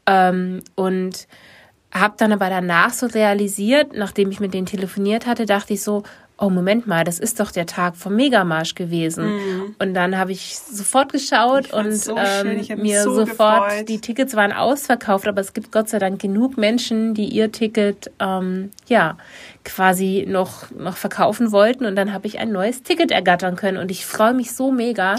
Ähm, 0.08 0.62
und 0.75 1.27
habe 1.93 2.15
dann 2.17 2.31
aber 2.31 2.50
danach 2.50 2.91
so 2.91 3.05
realisiert, 3.05 3.91
nachdem 3.93 4.31
ich 4.31 4.39
mit 4.39 4.53
denen 4.53 4.65
telefoniert 4.65 5.27
hatte, 5.27 5.46
dachte 5.46 5.74
ich 5.74 5.84
so, 5.84 6.03
oh 6.41 6.50
Moment 6.50 6.88
mal, 6.88 7.03
das 7.03 7.19
ist 7.19 7.39
doch 7.39 7.51
der 7.51 7.65
Tag 7.67 7.95
vom 7.95 8.15
Megamarsch 8.15 8.75
gewesen. 8.75 9.74
Und 9.79 9.93
dann 9.93 10.17
habe 10.17 10.31
ich 10.31 10.57
sofort 10.57 11.12
geschaut 11.13 11.63
Mhm. 11.63 11.67
Ich 11.67 11.74
und 11.74 11.91
so 11.93 12.17
ähm, 12.17 12.81
mir 12.81 13.03
so 13.03 13.13
sofort, 13.13 13.69
gefreut. 13.69 13.89
die 13.89 14.01
Tickets 14.01 14.36
waren 14.36 14.51
ausverkauft, 14.51 15.27
aber 15.27 15.39
es 15.39 15.53
gibt 15.53 15.71
Gott 15.71 15.88
sei 15.88 16.00
Dank 16.00 16.19
genug 16.19 16.57
Menschen, 16.57 17.13
die 17.13 17.25
ihr 17.25 17.51
Ticket 17.51 18.12
ähm, 18.19 18.71
ja 18.88 19.17
quasi 19.63 20.25
noch, 20.27 20.71
noch 20.71 20.98
verkaufen 20.98 21.51
wollten. 21.51 21.86
Und 21.86 21.95
dann 21.95 22.12
habe 22.12 22.27
ich 22.27 22.39
ein 22.39 22.51
neues 22.51 22.83
Ticket 22.83 23.12
ergattern 23.12 23.55
können. 23.55 23.77
Und 23.77 23.91
ich 23.91 24.05
freue 24.05 24.33
mich 24.33 24.51
so 24.53 24.71
mega 24.71 25.15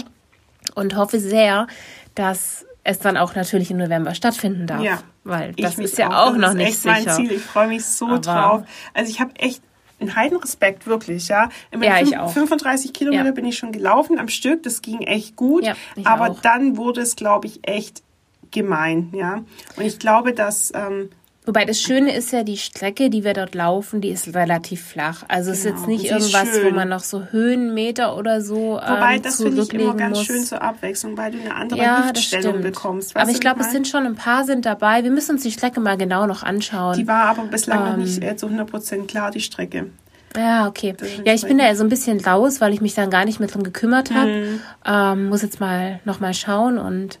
und 0.75 0.95
hoffe 0.95 1.19
sehr, 1.19 1.67
dass 2.15 2.65
es 2.83 2.99
dann 2.99 3.15
auch 3.15 3.33
natürlich 3.35 3.71
im 3.71 3.77
November 3.77 4.13
stattfinden 4.13 4.67
darf. 4.67 4.81
Ja. 4.81 4.99
Weil 5.23 5.51
Ich 5.55 5.63
das 5.63 5.77
mich 5.77 5.85
ist 5.85 5.97
ja 5.97 6.09
auch, 6.21 6.31
Das 6.31 6.37
noch 6.37 6.47
ist 6.49 6.55
nicht 6.55 6.67
echt 6.67 6.81
sicher. 6.81 6.91
mein 7.05 7.09
Ziel. 7.15 7.31
Ich 7.31 7.41
freue 7.43 7.67
mich 7.69 7.85
so 7.85 8.07
Aber- 8.07 8.19
drauf. 8.19 8.63
Also 8.93 9.09
ich 9.09 9.21
habe 9.21 9.33
echt 9.37 9.61
einen 10.03 10.15
Heidenrespekt, 10.15 10.87
wirklich, 10.87 11.27
ja. 11.27 11.49
Ja, 11.79 11.99
ich 12.01 12.17
auch. 12.17 12.31
35 12.31 12.93
Kilometer 12.93 13.25
Ja. 13.25 13.31
bin 13.31 13.45
ich 13.45 13.57
schon 13.57 13.71
gelaufen 13.71 14.19
am 14.19 14.27
Stück. 14.27 14.63
Das 14.63 14.81
ging 14.81 15.01
echt 15.01 15.35
gut. 15.35 15.63
Ja, 15.65 15.75
aber 16.03 16.31
auch. 16.31 16.41
dann 16.41 16.77
wurde 16.77 17.01
es, 17.01 17.15
glaube 17.15 17.47
ich, 17.47 17.67
echt 17.67 18.03
gemein, 18.51 19.09
ja. 19.13 19.43
Und 19.75 19.83
ich 19.85 19.99
glaube, 19.99 20.33
dass 20.33 20.71
ähm, 20.75 21.09
Wobei 21.45 21.65
das 21.65 21.81
Schöne 21.81 22.15
ist 22.15 22.31
ja, 22.31 22.43
die 22.43 22.57
Strecke, 22.57 23.09
die 23.09 23.23
wir 23.25 23.33
dort 23.33 23.53
laufen, 23.53 23.99
die 23.99 24.09
ist 24.09 24.33
relativ 24.33 24.81
flach. 24.81 25.23
Also 25.27 25.51
es 25.51 25.63
genau. 25.63 25.75
ist 25.75 25.81
jetzt 25.81 25.87
nicht 25.87 26.11
irgendwas, 26.11 26.63
wo 26.63 26.69
man 26.71 26.87
noch 26.87 27.03
so 27.03 27.23
Höhenmeter 27.31 28.17
oder 28.17 28.41
so 28.41 28.75
Wobei, 28.75 29.15
ähm, 29.15 29.21
das 29.21 29.41
finde 29.41 29.61
ich 29.61 29.73
immer 29.73 29.95
ganz 29.95 30.19
muss. 30.19 30.25
schön 30.25 30.43
zur 30.43 30.61
Abwechslung, 30.61 31.17
weil 31.17 31.31
du 31.31 31.39
eine 31.39 31.53
andere 31.53 31.79
ja, 31.79 32.09
Hüftstellung 32.09 32.61
bekommst. 32.61 33.15
aber 33.15 33.29
ich 33.29 33.41
glaube, 33.41 33.61
es 33.61 33.71
sind 33.71 33.87
schon 33.87 34.05
ein 34.05 34.15
paar 34.15 34.45
sind 34.45 34.65
dabei. 34.65 35.03
Wir 35.03 35.11
müssen 35.11 35.31
uns 35.31 35.43
die 35.43 35.51
Strecke 35.51 35.81
mal 35.81 35.97
genau 35.97 36.27
noch 36.27 36.43
anschauen. 36.43 36.97
Die 36.97 37.07
war 37.07 37.25
aber 37.25 37.43
bislang 37.43 37.79
ähm, 37.79 37.89
noch 37.89 37.97
nicht 37.97 38.23
äh, 38.23 38.37
zu 38.37 38.47
100% 38.47 39.07
klar, 39.07 39.31
die 39.31 39.41
Strecke. 39.41 39.87
Ja, 40.35 40.67
okay. 40.67 40.95
Ja, 41.25 41.33
ich 41.33 41.43
bin 41.43 41.57
da 41.57 41.65
ja 41.65 41.75
so 41.75 41.83
ein 41.83 41.89
bisschen 41.89 42.19
raus, 42.19 42.61
weil 42.61 42.73
ich 42.73 42.81
mich 42.81 42.93
dann 42.93 43.09
gar 43.09 43.25
nicht 43.25 43.39
mehr 43.39 43.49
drum 43.49 43.63
gekümmert 43.63 44.11
habe. 44.13 44.29
Mhm. 44.29 44.61
Ähm, 44.85 45.29
muss 45.29 45.41
jetzt 45.41 45.59
mal 45.59 45.99
noch 46.05 46.19
mal 46.19 46.33
schauen 46.33 46.77
und 46.77 47.19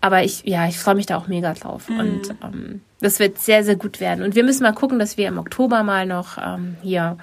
aber 0.00 0.24
ich 0.24 0.44
ja, 0.44 0.66
ich 0.66 0.78
freue 0.78 0.94
mich 0.94 1.06
da 1.06 1.16
auch 1.16 1.28
mega 1.28 1.52
drauf 1.52 1.88
mhm. 1.88 1.98
und 1.98 2.34
ähm, 2.42 2.80
das 3.00 3.18
wird 3.18 3.38
sehr 3.38 3.64
sehr 3.64 3.76
gut 3.76 4.00
werden 4.00 4.24
und 4.24 4.34
wir 4.34 4.44
müssen 4.44 4.62
mal 4.62 4.72
gucken, 4.72 4.98
dass 4.98 5.16
wir 5.16 5.28
im 5.28 5.38
Oktober 5.38 5.82
mal 5.82 6.06
noch 6.06 6.38
ähm, 6.38 6.76
hier 6.82 7.18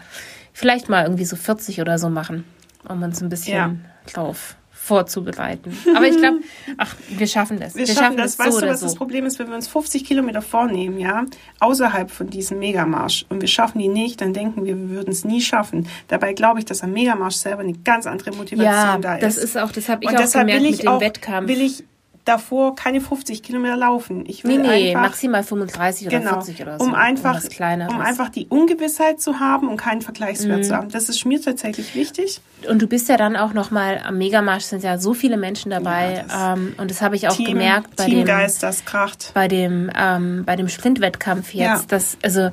vielleicht 0.53 0.89
mal 0.89 1.03
irgendwie 1.03 1.25
so 1.25 1.35
40 1.35 1.81
oder 1.81 1.97
so 1.97 2.09
machen, 2.09 2.43
um 2.87 3.01
uns 3.01 3.21
ein 3.21 3.29
bisschen 3.29 3.55
ja. 3.55 3.75
drauf 4.11 4.55
vorzubereiten. 4.81 5.77
Aber 5.95 6.07
ich 6.07 6.17
glaube, 6.17 6.39
ach, 6.77 6.95
wir 7.07 7.27
schaffen 7.27 7.59
das. 7.59 7.75
Wir, 7.75 7.87
wir 7.87 7.93
schaffen, 7.93 8.17
das. 8.17 8.35
das. 8.35 8.47
Weißt 8.47 8.55
so 8.55 8.61
du, 8.61 8.67
was 8.67 8.79
so. 8.79 8.87
das 8.87 8.95
Problem 8.95 9.27
ist, 9.27 9.37
wenn 9.37 9.47
wir 9.47 9.55
uns 9.55 9.67
50 9.67 10.03
Kilometer 10.03 10.41
vornehmen, 10.41 10.99
ja, 10.99 11.23
außerhalb 11.59 12.09
von 12.09 12.31
diesem 12.31 12.57
Megamarsch 12.57 13.25
und 13.29 13.41
wir 13.41 13.47
schaffen 13.47 13.77
die 13.77 13.87
nicht, 13.87 14.21
dann 14.21 14.33
denken 14.33 14.65
wir, 14.65 14.75
wir 14.75 14.89
würden 14.89 15.11
es 15.11 15.23
nie 15.23 15.39
schaffen. 15.39 15.87
Dabei 16.07 16.33
glaube 16.33 16.59
ich, 16.59 16.65
dass 16.65 16.81
am 16.81 16.93
Megamarsch 16.93 17.35
selber 17.35 17.61
eine 17.61 17.73
ganz 17.73 18.07
andere 18.07 18.31
Motivation 18.31 18.73
ja, 18.73 18.97
da 18.97 19.15
ist. 19.15 19.23
das 19.23 19.37
ist 19.37 19.57
auch, 19.57 19.71
das 19.71 19.87
habe 19.87 20.03
ich 20.03 20.09
und 20.09 20.17
auch 20.17 20.31
gemerkt 20.31 20.63
mit 20.63 20.81
dem 20.81 20.87
auch, 20.87 21.01
Wettkampf. 21.01 21.47
Will 21.47 21.61
ich 21.61 21.83
davor 22.25 22.75
keine 22.75 23.01
50 23.01 23.41
Kilometer 23.43 23.75
laufen. 23.75 24.23
Ich 24.27 24.43
will 24.43 24.59
nee, 24.59 24.67
nee, 24.67 24.89
einfach, 24.89 25.01
maximal 25.01 25.43
35 25.43 26.07
oder 26.07 26.19
genau, 26.19 26.31
40 26.33 26.61
oder 26.61 26.79
so. 26.79 26.85
Um 26.85 26.93
einfach, 26.93 27.41
um 27.89 28.01
einfach 28.01 28.29
die 28.29 28.47
Ungewissheit 28.47 29.19
zu 29.19 29.39
haben 29.39 29.67
und 29.67 29.77
keinen 29.77 30.01
Vergleichswert 30.01 30.59
mhm. 30.59 30.63
zu 30.63 30.75
haben. 30.75 30.89
Das 30.89 31.09
ist 31.09 31.25
mir 31.25 31.41
tatsächlich 31.41 31.95
wichtig. 31.95 32.41
Und 32.69 32.81
du 32.81 32.87
bist 32.87 33.09
ja 33.09 33.17
dann 33.17 33.35
auch 33.35 33.53
nochmal 33.53 34.01
am 34.05 34.17
Megamarsch 34.17 34.65
sind 34.65 34.83
ja 34.83 34.97
so 34.97 35.13
viele 35.13 35.37
Menschen 35.37 35.71
dabei. 35.71 36.25
Ja, 36.29 36.53
ähm, 36.53 36.75
und 36.77 36.91
das 36.91 37.01
habe 37.01 37.15
ich 37.15 37.27
auch 37.27 37.35
Team, 37.35 37.47
gemerkt 37.47 37.95
bei 37.95 38.05
Teamgeist, 38.05 38.61
dem, 38.61 38.67
das 38.67 38.85
kracht. 38.85 39.31
Bei 39.33 39.47
dem, 39.47 39.89
ähm, 39.97 40.43
bei 40.45 40.55
dem 40.55 40.69
Sprintwettkampf 40.69 41.53
jetzt. 41.53 41.61
Ja. 41.63 41.81
Das, 41.87 42.17
also 42.21 42.51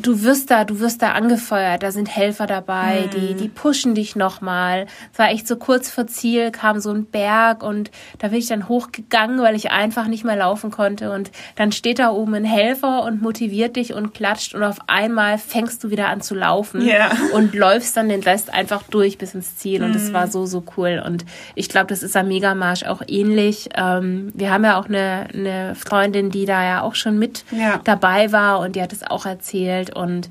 du 0.00 0.22
wirst 0.22 0.50
da, 0.50 0.64
du 0.64 0.80
wirst 0.80 1.02
da 1.02 1.12
angefeuert, 1.12 1.82
da 1.82 1.90
sind 1.90 2.14
Helfer 2.14 2.46
dabei, 2.46 3.04
mhm. 3.06 3.10
die, 3.10 3.34
die 3.34 3.48
pushen 3.48 3.94
dich 3.94 4.16
nochmal. 4.16 4.86
Es 5.12 5.18
war 5.18 5.30
echt 5.30 5.46
so 5.46 5.56
kurz 5.56 5.90
vor 5.90 6.06
Ziel, 6.06 6.50
kam 6.50 6.80
so 6.80 6.90
ein 6.90 7.06
Berg 7.06 7.62
und 7.62 7.90
da 8.18 8.28
bin 8.28 8.38
ich 8.38 8.46
dann 8.46 8.68
hochgegangen, 8.68 9.40
weil 9.40 9.54
ich 9.54 9.70
einfach 9.70 10.06
nicht 10.06 10.24
mehr 10.24 10.36
laufen 10.36 10.70
konnte. 10.70 11.12
Und 11.12 11.30
dann 11.56 11.72
steht 11.72 11.98
da 11.98 12.10
oben 12.10 12.34
ein 12.34 12.44
Helfer 12.44 13.02
und 13.04 13.22
motiviert 13.22 13.76
dich 13.76 13.92
und 13.94 14.14
klatscht 14.14 14.54
und 14.54 14.62
auf 14.62 14.78
einmal 14.86 15.38
fängst 15.38 15.82
du 15.84 15.90
wieder 15.90 16.08
an 16.08 16.20
zu 16.20 16.34
laufen 16.34 16.82
yeah. 16.82 17.10
und 17.34 17.54
läufst 17.54 17.96
dann 17.96 18.08
den 18.08 18.22
Rest 18.22 18.52
einfach 18.52 18.82
durch 18.84 19.18
bis 19.18 19.34
ins 19.34 19.56
Ziel. 19.56 19.82
Und 19.82 19.94
es 19.94 20.08
mhm. 20.08 20.14
war 20.14 20.28
so, 20.28 20.46
so 20.46 20.64
cool. 20.76 21.02
Und 21.04 21.24
ich 21.54 21.68
glaube, 21.68 21.86
das 21.86 22.02
ist 22.02 22.16
am 22.16 22.28
Megamarsch 22.28 22.84
auch 22.84 23.02
ähnlich. 23.06 23.68
Ähm, 23.74 24.32
wir 24.34 24.50
haben 24.50 24.64
ja 24.64 24.78
auch 24.78 24.86
eine, 24.86 25.26
eine 25.32 25.74
Freundin, 25.74 26.30
die 26.30 26.46
da 26.46 26.64
ja 26.64 26.82
auch 26.82 26.94
schon 26.94 27.18
mit 27.18 27.44
ja. 27.50 27.80
dabei 27.84 28.32
war 28.32 28.60
und 28.60 28.76
die 28.76 28.82
hat 28.82 28.92
es 28.92 29.02
auch 29.02 29.26
erzählt 29.26 29.87
und 29.94 30.28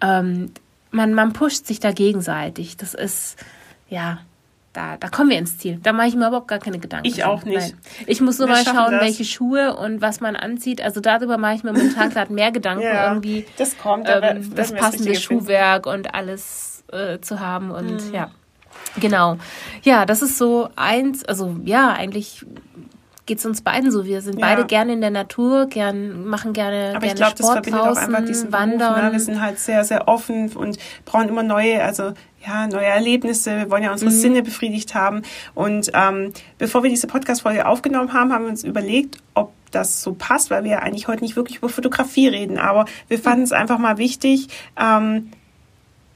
ähm, 0.00 0.52
man, 0.90 1.14
man 1.14 1.32
pusht 1.32 1.66
sich 1.66 1.80
da 1.80 1.92
gegenseitig. 1.92 2.76
Das 2.76 2.94
ist, 2.94 3.36
ja, 3.88 4.20
da, 4.72 4.96
da 4.96 5.08
kommen 5.08 5.30
wir 5.30 5.38
ins 5.38 5.58
Ziel. 5.58 5.80
Da 5.82 5.92
mache 5.92 6.08
ich 6.08 6.14
mir 6.14 6.28
überhaupt 6.28 6.48
gar 6.48 6.60
keine 6.60 6.78
Gedanken. 6.78 7.06
Ich 7.06 7.24
auch 7.24 7.44
nicht. 7.44 7.58
Nein. 7.58 7.78
Ich 8.06 8.20
muss 8.20 8.38
nur 8.38 8.48
wir 8.48 8.54
mal 8.54 8.64
schauen, 8.64 8.92
das. 8.92 9.02
welche 9.02 9.24
Schuhe 9.24 9.76
und 9.76 10.00
was 10.00 10.20
man 10.20 10.36
anzieht. 10.36 10.80
Also 10.80 11.00
darüber 11.00 11.38
mache 11.38 11.54
ich 11.54 11.64
mir 11.64 11.72
momentan 11.72 12.10
gerade 12.12 12.32
mehr 12.32 12.52
Gedanken, 12.52 12.84
ja, 12.84 13.08
irgendwie 13.08 13.46
das, 13.56 13.76
kommt, 13.78 14.08
ähm, 14.08 14.54
das 14.54 14.72
passende 14.72 15.16
Schuhwerk 15.16 15.84
finden. 15.84 16.06
und 16.06 16.14
alles 16.14 16.84
äh, 16.92 17.18
zu 17.20 17.40
haben. 17.40 17.72
Und 17.72 18.00
hm. 18.00 18.14
ja, 18.14 18.30
genau. 19.00 19.38
Ja, 19.82 20.06
das 20.06 20.22
ist 20.22 20.38
so 20.38 20.68
eins, 20.76 21.24
also 21.24 21.56
ja, 21.64 21.92
eigentlich 21.92 22.46
geht 23.30 23.38
es 23.38 23.46
uns 23.46 23.62
beiden 23.62 23.92
so. 23.92 24.04
Wir 24.04 24.22
sind 24.22 24.40
ja. 24.40 24.46
beide 24.46 24.66
gerne 24.66 24.92
in 24.92 25.00
der 25.00 25.10
Natur, 25.10 25.66
gern, 25.66 26.26
machen 26.26 26.52
gerne, 26.52 26.94
Aber 26.96 26.98
gerne 26.98 27.06
ich 27.06 27.14
glaube, 27.14 27.34
das 27.36 27.48
verbindet 27.48 27.80
draußen, 27.80 28.02
auch 28.02 28.08
einfach 28.08 28.24
diesen 28.24 28.52
Wandern. 28.52 28.94
Beruf, 28.94 29.04
ne? 29.04 29.12
Wir 29.12 29.20
sind 29.20 29.40
halt 29.40 29.60
sehr, 29.60 29.84
sehr 29.84 30.08
offen 30.08 30.50
und 30.50 30.78
brauchen 31.04 31.28
immer 31.28 31.44
neue, 31.44 31.80
also 31.80 32.12
ja, 32.44 32.66
neue 32.66 32.86
Erlebnisse. 32.86 33.56
Wir 33.56 33.70
wollen 33.70 33.84
ja 33.84 33.92
unsere 33.92 34.10
mhm. 34.10 34.16
Sinne 34.16 34.42
befriedigt 34.42 34.96
haben. 34.96 35.22
Und 35.54 35.92
ähm, 35.94 36.32
bevor 36.58 36.82
wir 36.82 36.90
diese 36.90 37.06
Podcast-Folge 37.06 37.66
aufgenommen 37.66 38.12
haben, 38.12 38.32
haben 38.32 38.46
wir 38.46 38.50
uns 38.50 38.64
überlegt, 38.64 39.18
ob 39.34 39.52
das 39.70 40.02
so 40.02 40.14
passt, 40.14 40.50
weil 40.50 40.64
wir 40.64 40.72
ja 40.72 40.78
eigentlich 40.80 41.06
heute 41.06 41.22
nicht 41.22 41.36
wirklich 41.36 41.58
über 41.58 41.68
Fotografie 41.68 42.26
reden. 42.26 42.58
Aber 42.58 42.86
wir 43.06 43.20
fanden 43.20 43.44
es 43.44 43.52
einfach 43.52 43.78
mal 43.78 43.96
wichtig, 43.98 44.48
ähm, 44.76 45.30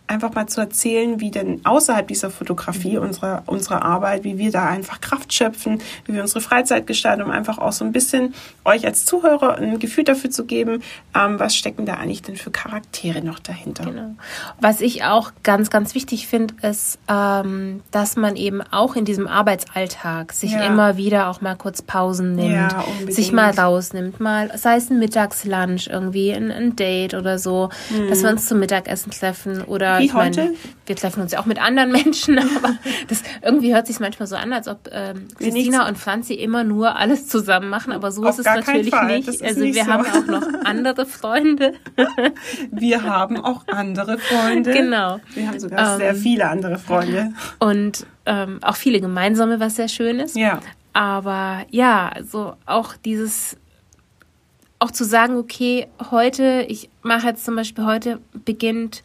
einfach 0.06 0.34
mal 0.34 0.46
zu 0.46 0.60
erzählen, 0.60 1.18
wie 1.20 1.30
denn 1.30 1.62
außerhalb 1.64 2.06
dieser 2.06 2.28
Fotografie 2.30 2.98
unserer, 2.98 3.42
unserer 3.46 3.82
Arbeit, 3.82 4.22
wie 4.22 4.36
wir 4.36 4.52
da 4.52 4.66
einfach 4.66 5.00
Kraft 5.00 5.32
schöpfen, 5.32 5.80
wie 6.04 6.12
wir 6.12 6.20
unsere 6.20 6.42
Freizeit 6.42 6.86
gestalten, 6.86 7.22
um 7.22 7.30
einfach 7.30 7.56
auch 7.56 7.72
so 7.72 7.86
ein 7.86 7.92
bisschen 7.92 8.34
euch 8.66 8.84
als 8.84 9.06
Zuhörer 9.06 9.56
ein 9.56 9.78
Gefühl 9.78 10.04
dafür 10.04 10.30
zu 10.30 10.44
geben, 10.44 10.82
ähm, 11.14 11.40
was 11.40 11.56
stecken 11.56 11.86
da 11.86 11.94
eigentlich 11.94 12.20
denn 12.20 12.36
für 12.36 12.50
Charaktere 12.50 13.22
noch 13.22 13.38
dahinter. 13.38 13.84
Genau. 13.84 14.14
Was 14.60 14.82
ich 14.82 15.04
auch 15.04 15.32
ganz, 15.42 15.70
ganz 15.70 15.94
wichtig 15.94 16.26
finde, 16.26 16.54
ist, 16.60 16.98
ähm, 17.08 17.82
dass 17.90 18.16
man 18.16 18.36
eben 18.36 18.60
auch 18.60 18.96
in 18.96 19.06
diesem 19.06 19.26
Arbeitsalltag 19.26 20.34
sich 20.34 20.52
ja. 20.52 20.64
immer 20.64 20.98
wieder 20.98 21.30
auch 21.30 21.40
mal 21.40 21.56
kurz 21.56 21.80
Pausen 21.80 22.34
nimmt, 22.34 22.52
ja, 22.52 22.84
sich 23.08 23.32
mal 23.32 23.50
rausnimmt, 23.50 24.20
mal, 24.20 24.50
sei 24.58 24.76
es 24.76 24.90
ein 24.90 24.98
Mittagslunch 24.98 25.88
irgendwie, 25.90 26.30
ein, 26.32 26.50
ein 26.50 26.76
Date 26.76 27.14
oder 27.14 27.38
so, 27.38 27.70
mhm. 27.88 28.08
dass 28.10 28.22
wir 28.22 28.28
uns 28.28 28.46
zum 28.46 28.58
Mittagessen 28.58 29.10
treffen 29.10 29.62
oder 29.62 29.93
wie 30.00 30.06
ich 30.06 30.14
heute? 30.14 30.44
Meine, 30.44 30.54
wir 30.86 30.96
treffen 30.96 31.22
uns 31.22 31.32
ja 31.32 31.40
auch 31.40 31.46
mit 31.46 31.60
anderen 31.60 31.90
Menschen, 31.92 32.38
aber 32.56 32.76
das 33.08 33.22
irgendwie 33.42 33.74
hört 33.74 33.86
sich 33.86 34.00
manchmal 34.00 34.26
so 34.26 34.36
an, 34.36 34.52
als 34.52 34.68
ob 34.68 34.88
ähm, 34.92 35.28
Christina 35.38 35.88
und 35.88 35.98
Franzi 35.98 36.34
immer 36.34 36.64
nur 36.64 36.96
alles 36.96 37.26
zusammen 37.26 37.68
machen, 37.68 37.92
aber 37.92 38.12
so 38.12 38.22
Auf 38.22 38.30
ist 38.30 38.40
es 38.40 38.44
natürlich 38.44 38.92
nicht. 38.92 39.42
Also 39.42 39.60
nicht 39.60 39.74
wir 39.74 39.84
so. 39.84 39.90
haben 39.90 40.06
auch 40.06 40.26
noch 40.26 40.64
andere 40.64 41.06
Freunde. 41.06 41.74
wir 42.70 43.02
haben 43.02 43.36
auch 43.36 43.66
andere 43.68 44.18
Freunde. 44.18 44.72
Genau. 44.72 45.20
Wir 45.34 45.48
haben 45.48 45.58
sogar 45.60 45.94
ähm, 45.94 45.98
sehr 45.98 46.14
viele 46.14 46.48
andere 46.48 46.78
Freunde. 46.78 47.32
Und 47.58 48.06
ähm, 48.26 48.58
auch 48.62 48.76
viele 48.76 49.00
gemeinsame, 49.00 49.60
was 49.60 49.76
sehr 49.76 49.88
schön 49.88 50.20
ist. 50.20 50.36
Ja. 50.36 50.60
Aber 50.92 51.66
ja, 51.70 52.12
so 52.22 52.54
auch 52.66 52.94
dieses 53.04 53.56
auch 54.84 54.90
zu 54.90 55.04
sagen, 55.04 55.38
okay, 55.38 55.88
heute, 56.10 56.66
ich 56.68 56.90
mache 57.02 57.28
jetzt 57.28 57.44
zum 57.44 57.56
Beispiel 57.56 57.86
heute 57.86 58.20
beginnt 58.44 59.02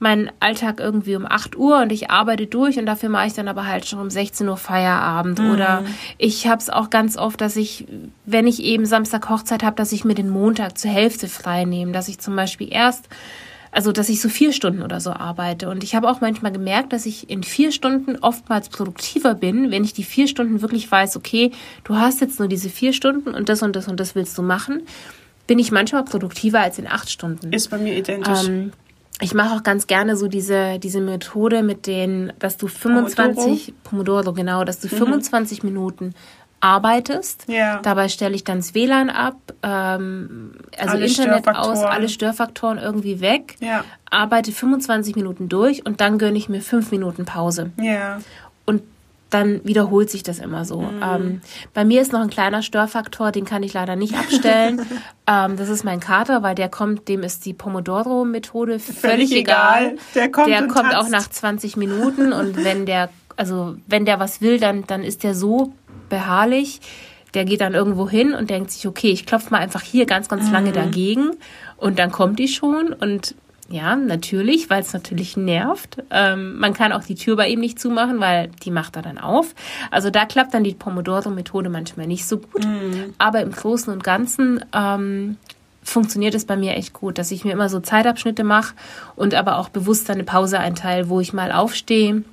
mein 0.00 0.32
Alltag 0.40 0.80
irgendwie 0.80 1.14
um 1.14 1.26
8 1.26 1.56
Uhr 1.56 1.82
und 1.82 1.92
ich 1.92 2.10
arbeite 2.10 2.46
durch 2.46 2.78
und 2.78 2.86
dafür 2.86 3.10
mache 3.10 3.28
ich 3.28 3.34
dann 3.34 3.48
aber 3.48 3.66
halt 3.66 3.86
schon 3.86 4.00
um 4.00 4.10
16 4.10 4.48
Uhr 4.48 4.56
Feierabend. 4.56 5.38
Mhm. 5.38 5.50
Oder 5.50 5.84
ich 6.18 6.48
habe 6.48 6.60
es 6.60 6.70
auch 6.70 6.90
ganz 6.90 7.16
oft, 7.16 7.40
dass 7.40 7.56
ich, 7.56 7.86
wenn 8.24 8.46
ich 8.46 8.62
eben 8.62 8.86
Samstag 8.86 9.28
Hochzeit 9.28 9.62
habe, 9.62 9.76
dass 9.76 9.92
ich 9.92 10.04
mir 10.04 10.14
den 10.14 10.30
Montag 10.30 10.78
zur 10.78 10.90
Hälfte 10.90 11.28
frei 11.28 11.64
nehme, 11.64 11.92
dass 11.92 12.08
ich 12.08 12.18
zum 12.18 12.34
Beispiel 12.34 12.72
erst 12.72 13.08
also 13.72 13.92
dass 13.92 14.08
ich 14.08 14.20
so 14.20 14.28
vier 14.28 14.52
Stunden 14.52 14.82
oder 14.82 15.00
so 15.00 15.12
arbeite. 15.12 15.68
Und 15.68 15.84
ich 15.84 15.94
habe 15.94 16.10
auch 16.10 16.20
manchmal 16.20 16.50
gemerkt, 16.50 16.92
dass 16.92 17.06
ich 17.06 17.30
in 17.30 17.44
vier 17.44 17.70
Stunden 17.70 18.16
oftmals 18.16 18.68
produktiver 18.68 19.34
bin, 19.34 19.70
wenn 19.70 19.84
ich 19.84 19.92
die 19.92 20.02
vier 20.02 20.26
Stunden 20.26 20.60
wirklich 20.60 20.90
weiß, 20.90 21.16
okay, 21.16 21.52
du 21.84 21.94
hast 21.94 22.20
jetzt 22.20 22.40
nur 22.40 22.48
diese 22.48 22.68
vier 22.68 22.92
Stunden 22.92 23.32
und 23.32 23.48
das 23.48 23.62
und 23.62 23.76
das 23.76 23.86
und 23.86 24.00
das 24.00 24.16
willst 24.16 24.36
du 24.36 24.42
machen, 24.42 24.82
bin 25.46 25.60
ich 25.60 25.70
manchmal 25.70 26.04
produktiver 26.04 26.60
als 26.60 26.78
in 26.78 26.88
acht 26.88 27.10
Stunden. 27.10 27.52
Ist 27.52 27.70
bei 27.70 27.78
mir 27.78 27.96
identisch. 27.96 28.48
Ähm, 28.48 28.72
ich 29.20 29.34
mache 29.34 29.54
auch 29.54 29.62
ganz 29.62 29.86
gerne 29.86 30.16
so 30.16 30.28
diese, 30.28 30.78
diese 30.78 31.00
Methode 31.00 31.62
mit 31.62 31.86
den, 31.86 32.32
dass 32.38 32.56
du 32.56 32.66
25, 32.66 33.74
Pomodoro, 33.84 34.22
Pomodoro 34.22 34.32
genau, 34.32 34.64
dass 34.64 34.80
du 34.80 34.88
mhm. 34.88 34.98
25 34.98 35.62
Minuten 35.62 36.14
arbeitest. 36.60 37.46
Ja. 37.48 37.80
Dabei 37.82 38.08
stelle 38.08 38.34
ich 38.34 38.44
dann 38.44 38.58
das 38.58 38.74
WLAN 38.74 39.10
ab, 39.10 39.36
ähm, 39.62 40.52
also 40.78 40.94
alle 40.94 41.06
Internet 41.06 41.48
aus, 41.48 41.78
alle 41.78 42.08
Störfaktoren 42.08 42.78
irgendwie 42.78 43.20
weg, 43.20 43.56
ja. 43.60 43.84
arbeite 44.10 44.52
25 44.52 45.16
Minuten 45.16 45.48
durch 45.48 45.86
und 45.86 46.00
dann 46.00 46.18
gönne 46.18 46.36
ich 46.36 46.48
mir 46.48 46.60
fünf 46.60 46.90
Minuten 46.90 47.24
Pause. 47.24 47.72
Ja. 47.80 48.18
Dann 49.30 49.60
wiederholt 49.64 50.10
sich 50.10 50.22
das 50.22 50.40
immer 50.40 50.64
so. 50.64 50.80
Mhm. 50.80 51.02
Ähm, 51.02 51.40
bei 51.72 51.84
mir 51.84 52.02
ist 52.02 52.12
noch 52.12 52.20
ein 52.20 52.30
kleiner 52.30 52.62
Störfaktor, 52.62 53.30
den 53.30 53.44
kann 53.44 53.62
ich 53.62 53.72
leider 53.72 53.96
nicht 53.96 54.14
abstellen. 54.14 54.80
ähm, 55.26 55.56
das 55.56 55.68
ist 55.68 55.84
mein 55.84 56.00
Kater, 56.00 56.42
weil 56.42 56.54
der 56.54 56.68
kommt, 56.68 57.08
dem 57.08 57.22
ist 57.22 57.46
die 57.46 57.54
Pomodoro-Methode 57.54 58.78
völlig, 58.80 58.98
völlig 58.98 59.32
egal. 59.32 59.84
egal. 59.84 59.98
Der 60.14 60.30
kommt, 60.30 60.48
der 60.48 60.66
kommt 60.66 60.96
auch 60.96 61.08
nach 61.08 61.28
20 61.28 61.76
Minuten 61.76 62.32
und 62.32 62.62
wenn 62.64 62.86
der, 62.86 63.08
also 63.36 63.76
wenn 63.86 64.04
der 64.04 64.18
was 64.18 64.40
will, 64.40 64.58
dann, 64.58 64.84
dann 64.86 65.04
ist 65.04 65.22
der 65.22 65.34
so 65.34 65.72
beharrlich. 66.08 66.80
Der 67.34 67.44
geht 67.44 67.60
dann 67.60 67.74
irgendwo 67.74 68.08
hin 68.08 68.34
und 68.34 68.50
denkt 68.50 68.72
sich, 68.72 68.88
okay, 68.88 69.12
ich 69.12 69.24
klopfe 69.24 69.50
mal 69.50 69.58
einfach 69.58 69.82
hier 69.82 70.04
ganz, 70.04 70.28
ganz 70.28 70.50
lange 70.50 70.70
mhm. 70.70 70.74
dagegen 70.74 71.30
und 71.76 71.98
dann 71.98 72.10
kommt 72.10 72.40
die 72.40 72.48
schon 72.48 72.92
und 72.92 73.36
ja, 73.70 73.94
natürlich, 73.94 74.68
weil 74.68 74.82
es 74.82 74.92
natürlich 74.92 75.36
nervt. 75.36 76.02
Ähm, 76.10 76.58
man 76.58 76.74
kann 76.74 76.92
auch 76.92 77.04
die 77.04 77.14
Tür 77.14 77.36
bei 77.36 77.48
ihm 77.48 77.60
nicht 77.60 77.78
zumachen, 77.78 78.18
weil 78.18 78.50
die 78.64 78.72
macht 78.72 78.96
er 78.96 79.02
dann 79.02 79.16
auf. 79.16 79.54
Also 79.92 80.10
da 80.10 80.24
klappt 80.24 80.54
dann 80.54 80.64
die 80.64 80.74
Pomodoro-Methode 80.74 81.70
manchmal 81.70 82.08
nicht 82.08 82.26
so 82.26 82.38
gut. 82.38 82.64
Mhm. 82.64 83.14
Aber 83.18 83.40
im 83.40 83.52
Großen 83.52 83.92
und 83.92 84.02
Ganzen 84.02 84.64
ähm, 84.74 85.36
funktioniert 85.84 86.34
es 86.34 86.46
bei 86.46 86.56
mir 86.56 86.74
echt 86.74 86.92
gut, 86.92 87.16
dass 87.16 87.30
ich 87.30 87.44
mir 87.44 87.52
immer 87.52 87.68
so 87.68 87.78
Zeitabschnitte 87.78 88.42
mache 88.42 88.74
und 89.14 89.34
aber 89.34 89.58
auch 89.58 89.68
bewusst 89.68 90.10
eine 90.10 90.24
Pause 90.24 90.58
einteile, 90.58 91.08
wo 91.08 91.20
ich 91.20 91.32
mal 91.32 91.52
aufstehe, 91.52 92.24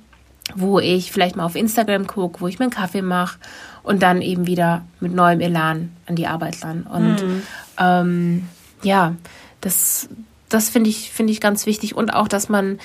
wo 0.56 0.80
ich 0.80 1.12
vielleicht 1.12 1.36
mal 1.36 1.44
auf 1.44 1.54
Instagram 1.54 2.08
gucke, 2.08 2.40
wo 2.40 2.48
ich 2.48 2.58
mir 2.58 2.64
einen 2.64 2.72
Kaffee 2.72 3.02
mache 3.02 3.38
und 3.84 4.02
dann 4.02 4.22
eben 4.22 4.48
wieder 4.48 4.84
mit 4.98 5.14
neuem 5.14 5.40
Elan 5.40 5.92
an 6.06 6.16
die 6.16 6.26
Arbeit 6.26 6.64
ran. 6.64 6.82
Und 6.82 7.22
mhm. 7.22 7.42
ähm, 7.78 8.48
ja, 8.82 9.14
das, 9.60 10.08
das 10.48 10.70
finde 10.70 10.90
ich, 10.90 11.10
finde 11.10 11.32
ich 11.32 11.40
ganz 11.40 11.66
wichtig. 11.66 11.96
Und 11.96 12.10
auch, 12.10 12.28
dass 12.28 12.48
man 12.48 12.78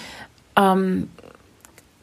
ähm, 0.55 1.09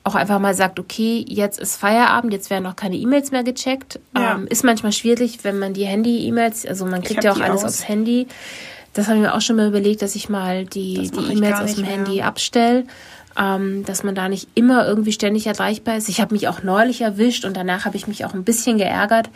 auch 0.05 0.15
einfach 0.15 0.39
mal 0.39 0.55
sagt, 0.55 0.79
okay, 0.79 1.25
jetzt 1.29 1.61
ist 1.61 1.77
Feierabend, 1.77 2.33
jetzt 2.33 2.51
werden 2.51 2.67
auch 2.67 2.77
keine 2.77 2.97
E-Mails 2.97 3.31
mehr 3.31 3.45
gecheckt. 3.45 4.01
Ja. 4.17 4.37
Ähm, 4.37 4.47
ist 4.47 4.65
manchmal 4.65 4.93
schwierig, 4.93 5.41
wenn 5.43 5.59
man 5.59 5.75
die 5.75 5.85
Handy-E-Mails, 5.85 6.67
also 6.67 6.87
man 6.87 7.03
kriegt 7.03 7.25
ja 7.25 7.33
auch 7.33 7.41
alles 7.41 7.65
aus. 7.65 7.81
aufs 7.81 7.89
Handy. 7.89 8.27
Das 8.93 9.07
habe 9.07 9.19
ich 9.19 9.23
mir 9.23 9.35
auch 9.35 9.41
schon 9.41 9.57
mal 9.57 9.69
überlegt, 9.69 10.03
dass 10.03 10.17
ich 10.17 10.29
mal 10.29 10.65
die, 10.65 11.11
die 11.11 11.33
E-Mails 11.33 11.61
aus 11.61 11.75
dem. 11.77 11.85
Handy 11.85 12.23
abstelle 12.23 12.85
ähm, 13.39 13.85
dass 13.85 14.03
man 14.03 14.15
da 14.15 14.29
nicht 14.29 14.49
immer 14.55 14.87
irgendwie 14.87 15.13
ständig 15.13 15.47
erreichbar 15.47 15.97
ist. 15.97 16.09
Ich 16.09 16.21
habe 16.21 16.35
mich 16.35 16.49
auch 16.49 16.63
neulich 16.63 17.01
erwischt 17.03 17.45
und 17.45 17.57
danach 17.57 17.85
habe 17.85 17.97
ich 17.97 18.07
mich 18.07 18.25
auch 18.25 18.35
ein 18.35 18.45
bisschen 18.45 18.79
geärgert, 18.79 19.31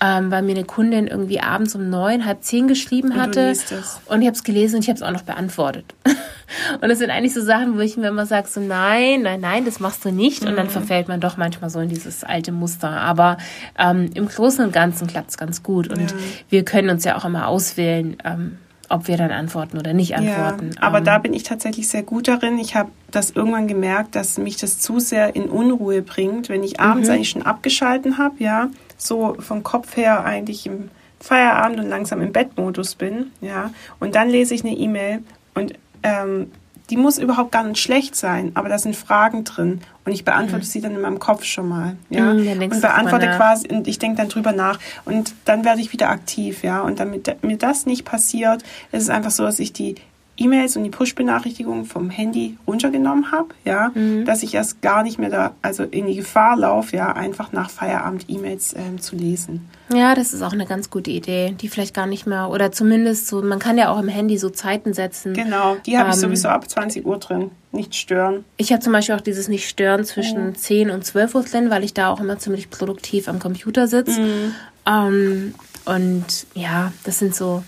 ähm, 0.00 0.30
weil 0.30 0.42
mir 0.42 0.54
eine 0.56 0.64
Kundin 0.64 1.06
irgendwie 1.06 1.40
abends 1.40 1.74
um 1.74 1.88
neun, 1.88 2.26
halb 2.26 2.42
zehn 2.42 2.66
geschrieben 2.68 3.16
hatte. 3.16 3.50
Und, 3.50 3.84
und 4.06 4.22
ich 4.22 4.26
habe 4.26 4.36
es 4.36 4.44
gelesen 4.44 4.76
und 4.76 4.82
ich 4.82 4.88
habe 4.88 4.96
es 4.96 5.02
auch 5.02 5.12
noch 5.12 5.22
beantwortet. 5.22 5.94
und 6.80 6.88
das 6.88 6.98
sind 6.98 7.10
eigentlich 7.10 7.34
so 7.34 7.42
Sachen, 7.42 7.76
wo 7.76 7.80
ich 7.80 7.96
mir 7.96 8.08
immer 8.08 8.26
sage, 8.26 8.48
so 8.48 8.60
nein, 8.60 9.22
nein, 9.22 9.40
nein, 9.40 9.64
das 9.64 9.80
machst 9.80 10.04
du 10.04 10.10
nicht. 10.10 10.42
Mhm. 10.42 10.48
Und 10.48 10.56
dann 10.56 10.66
mhm. 10.66 10.70
verfällt 10.70 11.08
man 11.08 11.20
doch 11.20 11.36
manchmal 11.36 11.70
so 11.70 11.78
in 11.78 11.88
dieses 11.88 12.24
alte 12.24 12.52
Muster. 12.52 12.90
Aber 12.90 13.38
ähm, 13.78 14.10
im 14.14 14.28
Großen 14.28 14.64
und 14.64 14.72
Ganzen 14.72 15.06
klappt 15.06 15.30
es 15.30 15.38
ganz 15.38 15.62
gut. 15.62 15.88
Und 15.88 16.00
ja. 16.00 16.16
wir 16.48 16.64
können 16.64 16.90
uns 16.90 17.04
ja 17.04 17.16
auch 17.16 17.24
immer 17.24 17.46
auswählen, 17.46 18.16
ähm, 18.24 18.58
ob 18.88 19.08
wir 19.08 19.16
dann 19.16 19.30
antworten 19.30 19.78
oder 19.78 19.92
nicht 19.92 20.16
antworten. 20.16 20.72
Ja, 20.74 20.82
aber 20.82 20.98
ähm, 20.98 21.04
da 21.04 21.18
bin 21.18 21.32
ich 21.34 21.42
tatsächlich 21.42 21.88
sehr 21.88 22.02
gut 22.02 22.28
darin. 22.28 22.58
Ich 22.58 22.74
habe 22.74 22.90
das 23.10 23.30
irgendwann 23.30 23.68
gemerkt, 23.68 24.14
dass 24.14 24.38
mich 24.38 24.56
das 24.56 24.78
zu 24.78 25.00
sehr 25.00 25.34
in 25.36 25.44
Unruhe 25.44 26.02
bringt, 26.02 26.48
wenn 26.48 26.62
ich 26.62 26.80
abends 26.80 27.08
mhm. 27.08 27.14
eigentlich 27.14 27.30
schon 27.30 27.42
abgeschalten 27.42 28.18
habe, 28.18 28.36
ja, 28.38 28.68
so 28.96 29.36
vom 29.38 29.62
Kopf 29.62 29.96
her 29.96 30.24
eigentlich 30.24 30.66
im 30.66 30.90
Feierabend 31.20 31.80
und 31.80 31.88
langsam 31.88 32.20
im 32.20 32.32
Bettmodus 32.32 32.94
bin, 32.94 33.32
ja, 33.40 33.70
und 34.00 34.14
dann 34.14 34.28
lese 34.28 34.54
ich 34.54 34.64
eine 34.64 34.76
E-Mail 34.76 35.22
und 35.54 35.74
ähm, 36.02 36.50
die 36.90 36.96
muss 36.96 37.18
überhaupt 37.18 37.52
gar 37.52 37.64
nicht 37.64 37.80
schlecht 37.80 38.14
sein, 38.14 38.52
aber 38.54 38.68
da 38.68 38.78
sind 38.78 38.96
Fragen 38.96 39.44
drin. 39.44 39.80
Und 40.04 40.12
ich 40.12 40.24
beantworte 40.24 40.64
mhm. 40.64 40.68
sie 40.68 40.80
dann 40.80 40.94
in 40.94 41.00
meinem 41.00 41.18
Kopf 41.18 41.44
schon 41.44 41.68
mal, 41.68 41.96
ja, 42.10 42.32
mhm, 42.32 42.62
und 42.62 42.80
beantworte 42.80 43.26
quasi 43.36 43.68
und 43.68 43.88
ich 43.88 43.98
denke 43.98 44.18
dann 44.18 44.28
drüber 44.28 44.52
nach. 44.52 44.78
Und 45.04 45.34
dann 45.44 45.64
werde 45.64 45.80
ich 45.80 45.92
wieder 45.92 46.10
aktiv, 46.10 46.62
ja, 46.62 46.82
und 46.82 47.00
damit 47.00 47.42
mir 47.42 47.56
das 47.56 47.86
nicht 47.86 48.04
passiert, 48.04 48.62
ist 48.92 49.02
es 49.02 49.10
einfach 49.10 49.32
so, 49.32 49.42
dass 49.42 49.58
ich 49.58 49.72
die 49.72 49.96
E-Mails 50.38 50.76
und 50.76 50.84
die 50.84 50.90
Push-Benachrichtigungen 50.90 51.84
vom 51.84 52.10
Handy 52.10 52.56
runtergenommen 52.66 53.32
habe, 53.32 53.48
ja, 53.64 53.90
mhm. 53.94 54.24
dass 54.24 54.42
ich 54.42 54.54
erst 54.54 54.82
gar 54.82 55.02
nicht 55.02 55.18
mehr 55.18 55.30
da, 55.30 55.54
also 55.62 55.84
in 55.84 56.06
die 56.06 56.16
Gefahr 56.16 56.56
laufe, 56.56 56.96
ja, 56.96 57.12
einfach 57.12 57.52
nach 57.52 57.70
Feierabend 57.70 58.26
E-Mails 58.28 58.74
ähm, 58.76 59.00
zu 59.00 59.16
lesen. 59.16 59.68
Ja, 59.94 60.14
das 60.14 60.34
ist 60.34 60.42
auch 60.42 60.52
eine 60.52 60.66
ganz 60.66 60.90
gute 60.90 61.10
Idee, 61.10 61.54
die 61.60 61.68
vielleicht 61.68 61.94
gar 61.94 62.06
nicht 62.06 62.26
mehr, 62.26 62.50
oder 62.50 62.72
zumindest 62.72 63.28
so, 63.28 63.40
man 63.42 63.58
kann 63.58 63.78
ja 63.78 63.90
auch 63.90 64.00
im 64.00 64.08
Handy 64.08 64.36
so 64.36 64.50
Zeiten 64.50 64.92
setzen. 64.92 65.32
Genau, 65.32 65.76
die 65.86 65.96
habe 65.96 66.08
ähm, 66.08 66.14
ich 66.14 66.20
sowieso 66.20 66.48
ab 66.48 66.68
20 66.68 67.06
Uhr 67.06 67.18
drin, 67.18 67.50
nicht 67.72 67.94
stören. 67.94 68.44
Ich 68.56 68.72
habe 68.72 68.82
zum 68.82 68.92
Beispiel 68.92 69.14
auch 69.14 69.20
dieses 69.20 69.48
Nicht-Stören 69.48 70.04
zwischen 70.04 70.50
oh. 70.50 70.52
10 70.52 70.90
und 70.90 71.04
12 71.04 71.34
Uhr 71.34 71.42
drin, 71.44 71.70
weil 71.70 71.84
ich 71.84 71.94
da 71.94 72.10
auch 72.10 72.20
immer 72.20 72.38
ziemlich 72.38 72.70
produktiv 72.70 73.28
am 73.28 73.38
Computer 73.38 73.86
sitze. 73.86 74.20
Mhm. 74.20 74.54
Ähm, 74.86 75.54
und 75.84 76.46
ja, 76.54 76.92
das 77.04 77.20
sind 77.20 77.34
so 77.34 77.62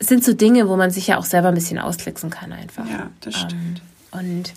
sind 0.00 0.24
so 0.24 0.32
Dinge, 0.32 0.68
wo 0.68 0.76
man 0.76 0.90
sich 0.90 1.06
ja 1.08 1.18
auch 1.18 1.24
selber 1.24 1.48
ein 1.48 1.54
bisschen 1.54 1.78
ausklicksen 1.78 2.30
kann 2.30 2.52
einfach. 2.52 2.88
Ja, 2.88 3.10
das 3.20 3.34
ähm, 3.34 3.40
stimmt. 3.40 3.82
Ähm, 4.12 4.18
und 4.18 4.52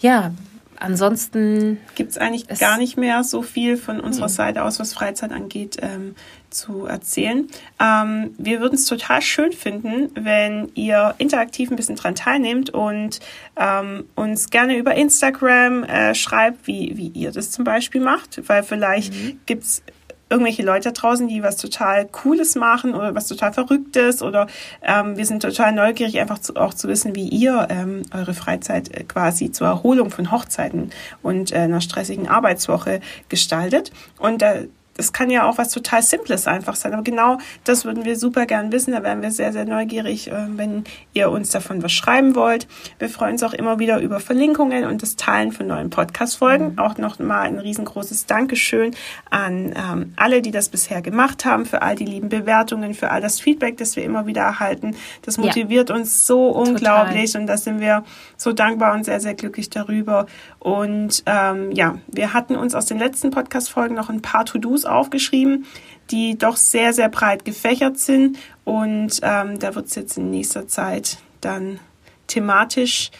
ja, 0.00 0.32
ansonsten 0.80 1.78
gibt 1.94 2.10
es 2.10 2.18
eigentlich 2.18 2.48
gar 2.58 2.78
nicht 2.78 2.96
mehr 2.96 3.22
so 3.22 3.42
viel 3.42 3.76
von 3.76 4.00
unserer 4.00 4.28
mhm. 4.28 4.32
Seite 4.32 4.64
aus, 4.64 4.80
was 4.80 4.92
Freizeit 4.92 5.32
angeht, 5.32 5.76
ähm, 5.80 6.14
zu 6.48 6.86
erzählen. 6.86 7.46
Ähm, 7.78 8.34
wir 8.38 8.60
würden 8.60 8.74
es 8.74 8.86
total 8.86 9.22
schön 9.22 9.52
finden, 9.52 10.10
wenn 10.14 10.70
ihr 10.74 11.14
interaktiv 11.18 11.70
ein 11.70 11.76
bisschen 11.76 11.96
dran 11.96 12.14
teilnehmt 12.14 12.70
und 12.70 13.20
ähm, 13.56 14.06
uns 14.16 14.50
gerne 14.50 14.76
über 14.76 14.94
Instagram 14.94 15.84
äh, 15.84 16.14
schreibt, 16.14 16.66
wie, 16.66 16.96
wie 16.96 17.08
ihr 17.08 17.30
das 17.30 17.50
zum 17.52 17.64
Beispiel 17.64 18.00
macht, 18.00 18.48
weil 18.48 18.62
vielleicht 18.62 19.14
mhm. 19.14 19.40
gibt 19.46 19.64
es 19.64 19.82
irgendwelche 20.30 20.62
Leute 20.62 20.92
draußen, 20.92 21.28
die 21.28 21.42
was 21.42 21.56
total 21.56 22.06
Cooles 22.06 22.54
machen 22.54 22.94
oder 22.94 23.14
was 23.14 23.26
total 23.26 23.52
Verrücktes 23.52 24.22
oder 24.22 24.46
ähm, 24.82 25.16
wir 25.16 25.26
sind 25.26 25.42
total 25.42 25.72
neugierig, 25.72 26.18
einfach 26.20 26.38
zu, 26.38 26.56
auch 26.56 26.72
zu 26.72 26.88
wissen, 26.88 27.14
wie 27.14 27.28
ihr 27.28 27.66
ähm, 27.68 28.02
eure 28.12 28.32
Freizeit 28.32 28.94
äh, 28.96 29.04
quasi 29.04 29.50
zur 29.50 29.66
Erholung 29.66 30.10
von 30.10 30.30
Hochzeiten 30.30 30.90
und 31.22 31.52
äh, 31.52 31.56
einer 31.56 31.80
stressigen 31.80 32.28
Arbeitswoche 32.28 33.00
gestaltet. 33.28 33.90
Und 34.18 34.42
äh, 34.42 34.68
das 34.96 35.12
kann 35.12 35.30
ja 35.30 35.48
auch 35.48 35.58
was 35.58 35.70
total 35.70 36.02
Simples 36.02 36.46
einfach 36.46 36.76
sein. 36.76 36.92
Aber 36.92 37.02
genau 37.02 37.38
das 37.64 37.84
würden 37.84 38.04
wir 38.04 38.16
super 38.16 38.46
gern 38.46 38.72
wissen. 38.72 38.92
Da 38.92 39.02
wären 39.02 39.22
wir 39.22 39.30
sehr, 39.30 39.52
sehr 39.52 39.64
neugierig, 39.64 40.30
äh, 40.30 40.46
wenn 40.56 40.84
ihr 41.14 41.30
uns 41.30 41.50
davon 41.50 41.82
was 41.82 41.92
schreiben 41.92 42.34
wollt. 42.34 42.66
Wir 42.98 43.08
freuen 43.08 43.32
uns 43.32 43.42
auch 43.42 43.54
immer 43.54 43.78
wieder 43.78 44.00
über 44.00 44.20
Verlinkungen 44.20 44.84
und 44.84 45.02
das 45.02 45.16
Teilen 45.16 45.52
von 45.52 45.66
neuen 45.66 45.90
Podcast-Folgen. 45.90 46.72
Mhm. 46.72 46.78
Auch 46.78 46.98
noch 46.98 47.18
mal 47.18 47.40
ein 47.40 47.58
riesengroßes 47.58 48.26
Dankeschön 48.26 48.94
an 49.30 49.72
ähm, 49.74 50.12
alle, 50.16 50.42
die 50.42 50.50
das 50.50 50.68
bisher 50.68 51.02
gemacht 51.02 51.44
haben, 51.44 51.66
für 51.66 51.82
all 51.82 51.94
die 51.94 52.04
lieben 52.04 52.28
Bewertungen, 52.28 52.94
für 52.94 53.10
all 53.10 53.20
das 53.20 53.40
Feedback, 53.40 53.78
das 53.78 53.96
wir 53.96 54.04
immer 54.04 54.26
wieder 54.26 54.42
erhalten. 54.42 54.96
Das 55.22 55.38
motiviert 55.38 55.88
ja. 55.88 55.94
uns 55.94 56.26
so 56.26 56.48
unglaublich 56.48 57.32
Total. 57.32 57.40
und 57.40 57.46
da 57.46 57.56
sind 57.56 57.80
wir 57.80 58.04
so 58.36 58.52
dankbar 58.52 58.94
und 58.94 59.04
sehr, 59.04 59.20
sehr 59.20 59.34
glücklich 59.34 59.70
darüber. 59.70 60.26
Und 60.58 61.22
ähm, 61.26 61.72
ja, 61.72 61.98
wir 62.08 62.34
hatten 62.34 62.56
uns 62.56 62.74
aus 62.74 62.86
den 62.86 62.98
letzten 62.98 63.30
Podcast-Folgen 63.30 63.94
noch 63.94 64.10
ein 64.10 64.20
paar 64.20 64.44
To-Dos 64.44 64.79
aufgeschrieben, 64.84 65.66
die 66.10 66.36
doch 66.36 66.56
sehr, 66.56 66.92
sehr 66.92 67.08
breit 67.08 67.44
gefächert 67.44 67.98
sind. 67.98 68.38
Und 68.64 69.20
ähm, 69.22 69.58
da 69.58 69.74
wird 69.74 69.86
es 69.86 69.94
jetzt 69.94 70.16
in 70.16 70.30
nächster 70.30 70.66
Zeit 70.68 71.18
dann 71.40 71.78
thematisch 72.26 73.10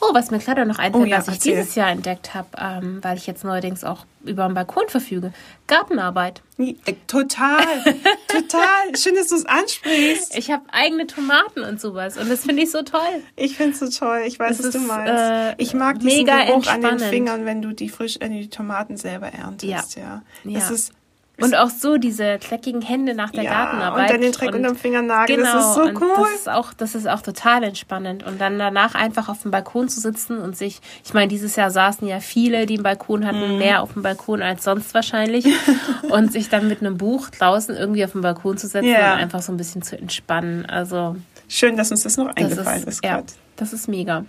Oh, 0.00 0.12
was 0.12 0.30
mir 0.30 0.38
gerade 0.38 0.66
noch 0.66 0.78
einfällt, 0.78 1.04
oh, 1.04 1.06
ja, 1.06 1.18
was 1.18 1.28
ich 1.28 1.34
erzähl. 1.34 1.56
dieses 1.56 1.74
Jahr 1.74 1.90
entdeckt 1.90 2.34
habe, 2.34 2.48
ähm, 2.58 2.98
weil 3.02 3.16
ich 3.16 3.26
jetzt 3.26 3.44
neuerdings 3.44 3.84
auch 3.84 4.06
über 4.24 4.44
einen 4.44 4.54
Balkon 4.54 4.88
verfüge. 4.88 5.32
Gartenarbeit. 5.66 6.42
Äh, 6.58 6.74
total, 7.06 7.64
total. 8.28 8.96
Schön, 8.96 9.14
dass 9.14 9.28
du 9.28 9.36
es 9.36 9.46
ansprichst. 9.46 10.36
Ich 10.36 10.50
habe 10.50 10.62
eigene 10.72 11.06
Tomaten 11.06 11.62
und 11.62 11.80
sowas 11.80 12.16
und 12.16 12.30
das 12.30 12.44
finde 12.44 12.62
ich 12.62 12.70
so 12.70 12.82
toll. 12.82 13.22
Ich 13.36 13.56
finde 13.56 13.72
es 13.72 13.80
so 13.80 13.88
toll. 13.88 14.22
Ich 14.26 14.38
weiß, 14.38 14.56
das 14.56 14.66
was 14.66 14.74
ist, 14.74 14.82
du 14.82 14.86
meinst. 14.86 15.12
Äh, 15.12 15.54
ich 15.62 15.74
mag 15.74 15.98
diesen 16.00 16.26
Geruch 16.26 16.66
an 16.66 16.82
den 16.82 16.98
Fingern, 16.98 17.44
wenn 17.44 17.62
du 17.62 17.72
die 17.72 17.88
frisch, 17.88 18.16
äh, 18.20 18.28
die 18.28 18.48
Tomaten 18.48 18.96
selber 18.96 19.28
erntest. 19.28 19.96
Ja. 19.96 20.22
ja. 20.44 20.58
Ja. 20.68 20.70
ist 20.70 20.92
und 21.40 21.54
auch 21.56 21.68
so 21.68 21.96
diese 21.96 22.38
dreckigen 22.38 22.80
Hände 22.80 23.14
nach 23.14 23.30
der 23.30 23.44
ja, 23.44 23.50
Gartenarbeit. 23.50 24.02
Und 24.02 24.10
dann 24.10 24.20
den 24.20 24.32
Dreck 24.32 24.54
unterm 24.54 24.76
Fingernagel, 24.76 25.36
genau, 25.36 25.52
das 25.52 25.66
ist 25.66 25.74
so 25.74 25.82
cool. 25.82 26.12
Das 26.16 26.34
ist, 26.34 26.48
auch, 26.48 26.72
das 26.72 26.94
ist 26.94 27.08
auch 27.08 27.22
total 27.22 27.64
entspannend. 27.64 28.24
Und 28.24 28.40
dann 28.40 28.58
danach 28.58 28.94
einfach 28.94 29.28
auf 29.28 29.42
dem 29.42 29.50
Balkon 29.50 29.88
zu 29.88 30.00
sitzen 30.00 30.38
und 30.38 30.56
sich, 30.56 30.80
ich 31.04 31.12
meine, 31.12 31.26
dieses 31.26 31.56
Jahr 31.56 31.72
saßen 31.72 32.06
ja 32.06 32.20
viele, 32.20 32.66
die 32.66 32.74
einen 32.74 32.84
Balkon 32.84 33.26
hatten, 33.26 33.54
mhm. 33.54 33.58
mehr 33.58 33.82
auf 33.82 33.94
dem 33.94 34.02
Balkon 34.02 34.42
als 34.42 34.62
sonst 34.62 34.94
wahrscheinlich. 34.94 35.46
und 36.10 36.32
sich 36.32 36.48
dann 36.48 36.68
mit 36.68 36.80
einem 36.80 36.98
Buch 36.98 37.30
draußen 37.30 37.74
irgendwie 37.76 38.04
auf 38.04 38.12
dem 38.12 38.20
Balkon 38.20 38.56
zu 38.56 38.68
setzen 38.68 38.88
ja. 38.88 39.14
und 39.14 39.20
einfach 39.20 39.42
so 39.42 39.52
ein 39.52 39.56
bisschen 39.56 39.82
zu 39.82 39.98
entspannen. 39.98 40.66
Also. 40.66 41.16
Schön, 41.48 41.76
dass 41.76 41.90
uns 41.90 42.04
das 42.04 42.16
noch 42.16 42.28
eingefallen 42.36 42.82
ist, 42.84 42.88
ist 42.88 43.04
ja, 43.04 43.22
das 43.56 43.72
ist 43.72 43.88
mega. 43.88 44.24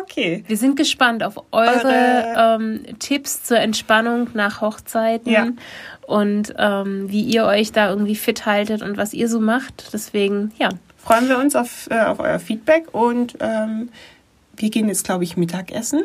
Okay. 0.00 0.44
Wir 0.46 0.56
sind 0.56 0.76
gespannt 0.76 1.22
auf 1.22 1.36
eure, 1.52 1.84
eure 1.84 2.56
ähm, 2.60 2.98
Tipps 2.98 3.44
zur 3.44 3.58
Entspannung 3.58 4.30
nach 4.34 4.60
Hochzeiten. 4.60 5.30
Ja 5.30 5.48
und 6.06 6.54
ähm, 6.58 7.10
wie 7.10 7.22
ihr 7.22 7.44
euch 7.44 7.72
da 7.72 7.88
irgendwie 7.88 8.16
fit 8.16 8.44
haltet 8.44 8.82
und 8.82 8.96
was 8.96 9.14
ihr 9.14 9.28
so 9.28 9.40
macht. 9.40 9.90
Deswegen, 9.92 10.52
ja. 10.58 10.68
Freuen 10.98 11.28
wir 11.28 11.38
uns 11.38 11.56
auf, 11.56 11.88
äh, 11.90 12.00
auf 12.00 12.20
euer 12.20 12.38
Feedback 12.38 12.92
und 12.92 13.36
ähm, 13.40 13.88
wir 14.56 14.70
gehen 14.70 14.88
jetzt, 14.88 15.04
glaube 15.04 15.24
ich, 15.24 15.36
Mittagessen. 15.36 16.02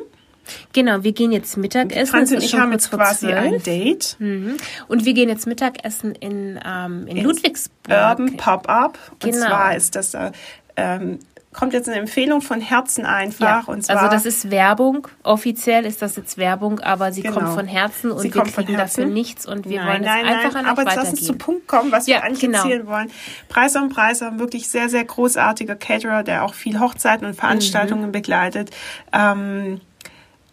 Genau, 0.72 1.04
wir 1.04 1.12
gehen 1.12 1.34
jetzt 1.34 1.58
Mittagessen. 1.58 2.08
Franz 2.08 2.32
und 2.32 2.42
ich 2.42 2.56
haben 2.56 2.72
jetzt 2.72 2.90
quasi 2.90 3.34
ein 3.34 3.62
Date. 3.64 4.16
Mhm. 4.20 4.56
Und 4.88 5.04
wir 5.04 5.14
gehen 5.14 5.28
jetzt 5.28 5.46
Mittagessen 5.46 6.16
in, 6.16 6.58
ähm, 6.66 7.06
in, 7.08 7.18
in 7.18 7.26
Ludwigsburg. 7.26 7.90
Urban 7.90 8.38
Pop-Up. 8.38 8.98
Genau. 9.20 9.36
Und 9.36 9.42
zwar 9.42 9.76
ist 9.76 9.96
das 9.96 10.14
äh, 10.14 10.32
ähm, 10.78 11.20
kommt 11.58 11.74
jetzt 11.74 11.90
eine 11.90 11.98
Empfehlung 11.98 12.42
von 12.42 12.62
Herzen 12.62 13.06
einfach. 13.06 13.66
Ja, 13.68 13.74
und 13.74 13.84
zwar, 13.84 13.98
also 13.98 14.10
das 14.12 14.26
ist 14.26 14.52
Werbung. 14.52 15.08
Offiziell 15.24 15.86
ist 15.86 16.02
das 16.02 16.16
jetzt 16.16 16.38
Werbung, 16.38 16.80
aber 16.80 17.12
sie 17.12 17.24
Genau. 17.24 17.36
kommt 17.40 17.50
von 17.50 17.68
Herzen 17.68 18.12
und 18.12 18.20
Sie 18.20 18.34
wir 18.34 18.44
kriegen 18.44 18.78
dafür 18.78 19.06
nichts 19.08 19.46
und 19.46 19.68
wir 19.68 19.80
nein, 19.80 19.88
wollen 19.90 20.02
nein, 20.04 20.26
es 20.26 20.32
einfach 20.32 20.54
nein, 20.54 20.66
an 20.66 20.72
aber 20.72 20.84
jetzt 20.84 20.96
lass 20.96 21.10
uns 21.10 21.20
zum 21.22 21.36
weitergeben. 21.36 21.38
Punkt 21.40 21.68
kommen, 21.68 21.92
was 21.92 22.06
Ja, 22.08 22.18
wir 22.18 22.24
eigentlich 22.26 22.40
genau. 22.42 22.60
erzählen 22.60 22.88
wollen. 22.88 23.12
Preis 23.50 23.76
und 23.76 23.90
Preis 23.94 24.22
haben 24.22 24.40
wirklich 24.40 24.70
sehr, 24.70 24.88
sehr 24.88 25.04
großartiger 25.04 25.76
Caterer, 25.76 26.24
der 26.24 26.44
auch 26.46 26.54
viel 26.54 26.80
Hochzeiten 26.80 27.26
und 27.26 27.34
Mhm. 27.34 27.40
Veranstaltungen 27.40 28.12
begleitet. 28.12 28.70
Ähm, 29.12 29.82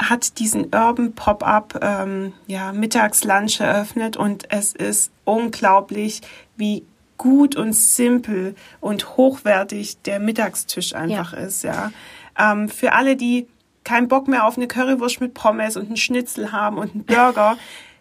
hat 0.03 0.39
diesen 0.39 0.75
Urban 0.75 1.13
Pop-up 1.15 1.79
ähm, 1.83 2.33
ja, 2.47 2.73
Mittagslunch 2.73 3.61
eröffnet 3.61 4.17
und 4.17 4.51
es 4.51 4.73
ist 4.73 5.13
unglaublich, 5.25 6.21
wie 6.57 6.85
gut 7.19 7.57
und 7.57 7.73
simpel 7.75 8.55
und 8.81 9.17
hochwertig 9.17 10.03
der 10.03 10.19
Mittagstisch 10.21 10.95
einfach 10.95 11.33
ist. 11.33 11.65
Ja. 11.65 11.93
Ähm, 12.39 12.69
für 12.69 12.93
alle, 12.93 13.17
die 13.17 13.47
keinen 13.85 14.09
Bock 14.09 14.29
mehr 14.29 14.47
auf 14.47 14.57
eine 14.57 14.67
Currywurst 14.67 15.21
mit 15.21 15.35
Pommes 15.35 15.77
und 15.77 15.87
einen 15.87 15.97
Schnitzel 15.97 16.53
haben 16.53 16.79
und 16.79 16.93
einen 16.93 17.05
Burger, 17.05 17.57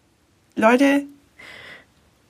Leute, 0.55 1.05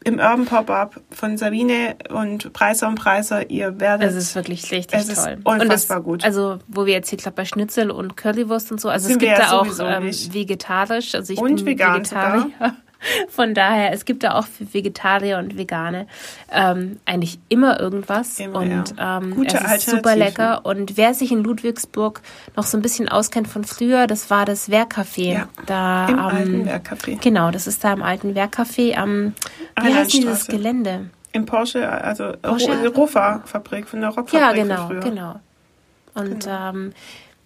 im 0.06 0.15
Urban 0.15 0.46
Pop-Up 0.46 1.00
von 1.12 1.38
Sabine 1.38 1.96
und 2.10 2.52
Preiser 2.54 2.88
und 2.88 2.96
Preiser, 2.96 3.50
ihr 3.50 3.80
werdet 3.80 4.10
Es 4.10 4.15
ist 4.15 4.36
wirklich 4.36 4.69
richtig 4.72 5.00
Es 5.00 5.08
ist 5.10 5.24
toll. 5.24 5.39
unfassbar 5.43 6.00
und 6.00 6.04
gut. 6.04 6.24
Also, 6.26 6.60
wo 6.67 6.86
wir 6.86 6.93
jetzt 6.93 7.10
hier 7.10 7.17
gerade 7.17 7.36
bei 7.36 7.46
Schnitzel 7.46 7.89
und 7.89 8.17
Currywurst 8.17 8.72
und 8.72 8.82
so, 8.82 8.89
also 8.89 9.08
Sind 9.08 9.22
es 9.22 9.28
gibt 9.28 9.39
ja 9.39 9.50
da 9.50 9.60
auch 9.60 9.67
ähm, 9.80 10.12
vegetarisch, 10.34 11.15
also 11.15 11.32
ich 11.32 11.39
Und 11.39 11.56
bin 11.56 11.65
vegan 11.65 11.96
Vegetarier. 12.00 12.76
Von 13.29 13.53
daher, 13.53 13.91
es 13.93 14.05
gibt 14.05 14.23
da 14.23 14.35
auch 14.35 14.45
für 14.47 14.73
Vegetarier 14.73 15.37
und 15.37 15.57
Vegane 15.57 16.07
ähm, 16.51 16.99
eigentlich 17.05 17.39
immer 17.49 17.79
irgendwas. 17.79 18.39
Immer, 18.39 18.59
und 18.59 18.95
ja. 18.97 19.17
ähm, 19.17 19.35
Gute 19.35 19.57
es 19.57 19.77
ist 19.85 19.89
super 19.89 20.15
lecker. 20.15 20.65
Und 20.65 20.97
wer 20.97 21.13
sich 21.13 21.31
in 21.31 21.43
Ludwigsburg 21.43 22.21
noch 22.55 22.65
so 22.65 22.77
ein 22.77 22.81
bisschen 22.81 23.09
auskennt 23.09 23.47
von 23.47 23.63
früher, 23.63 24.07
das 24.07 24.29
war 24.29 24.45
das 24.45 24.69
Wehrcafé. 24.69 25.33
Ja, 25.33 25.49
da, 25.65 26.07
im 26.07 26.19
am- 26.19 26.35
alten 26.35 26.67
Werkcafé. 26.67 27.19
Genau, 27.21 27.51
das 27.51 27.67
ist 27.67 27.83
da 27.83 27.93
im 27.93 28.01
alten 28.03 28.33
Wehrcafé 28.35 28.95
am, 28.95 29.33
wie 29.81 29.93
heißt 29.93 30.13
dieses 30.13 30.47
Gelände? 30.47 31.09
Im 31.31 31.45
Porsche, 31.45 31.89
also 31.89 32.25
Porsche- 32.43 32.83
Ro- 32.87 33.01
Rofa-Fabrik, 33.01 33.87
von 33.87 34.01
der 34.01 34.09
Rockfabrik 34.11 34.33
Ja, 34.39 34.47
von 34.49 34.55
genau, 34.55 34.87
früher. 34.87 34.99
genau. 34.99 35.35
Und 36.13 36.47
ähm, 36.47 36.93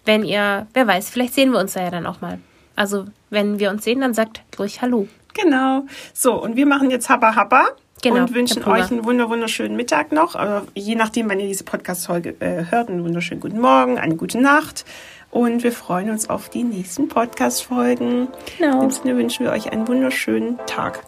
wenn 0.04 0.24
ihr, 0.24 0.66
wer 0.74 0.86
weiß, 0.86 1.08
vielleicht 1.08 1.34
sehen 1.34 1.52
wir 1.52 1.58
uns 1.58 1.72
da 1.72 1.82
ja 1.82 1.90
dann 1.90 2.04
auch 2.06 2.20
mal. 2.20 2.38
Also 2.76 3.06
wenn 3.30 3.58
wir 3.58 3.70
uns 3.70 3.84
sehen, 3.84 4.00
dann 4.00 4.12
sagt 4.14 4.42
ruhig 4.58 4.82
Hallo. 4.82 5.08
Genau. 5.34 5.84
So, 6.12 6.34
und 6.34 6.56
wir 6.56 6.66
machen 6.66 6.90
jetzt 6.90 7.08
Habba 7.08 7.34
Habba. 7.34 7.68
Genau, 8.02 8.20
und 8.22 8.34
wünschen 8.34 8.62
euch 8.64 8.90
einen 8.90 9.04
wunder 9.04 9.28
wunderschönen 9.28 9.76
Mittag 9.76 10.12
noch. 10.12 10.36
Aber 10.36 10.66
je 10.74 10.94
nachdem, 10.94 11.28
wann 11.28 11.40
ihr 11.40 11.48
diese 11.48 11.64
Podcast-Folge 11.64 12.36
äh, 12.40 12.70
hört, 12.70 12.88
einen 12.88 13.04
wunderschönen 13.04 13.40
guten 13.40 13.60
Morgen, 13.60 13.98
eine 13.98 14.14
gute 14.14 14.40
Nacht. 14.40 14.84
Und 15.30 15.62
wir 15.62 15.72
freuen 15.72 16.10
uns 16.10 16.30
auf 16.30 16.48
die 16.48 16.62
nächsten 16.62 17.08
Podcast-Folgen. 17.08 18.28
Genau. 18.58 18.74
In 18.74 18.80
dem 18.80 18.90
Sinne 18.90 19.16
wünschen 19.16 19.44
wir 19.44 19.52
euch 19.52 19.72
einen 19.72 19.86
wunderschönen 19.86 20.58
Tag. 20.66 21.02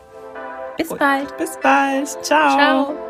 Bis 0.76 0.88
bald. 0.88 1.36
Bis 1.36 1.58
bald. 1.62 2.08
Ciao. 2.24 2.56
Ciao. 2.56 3.09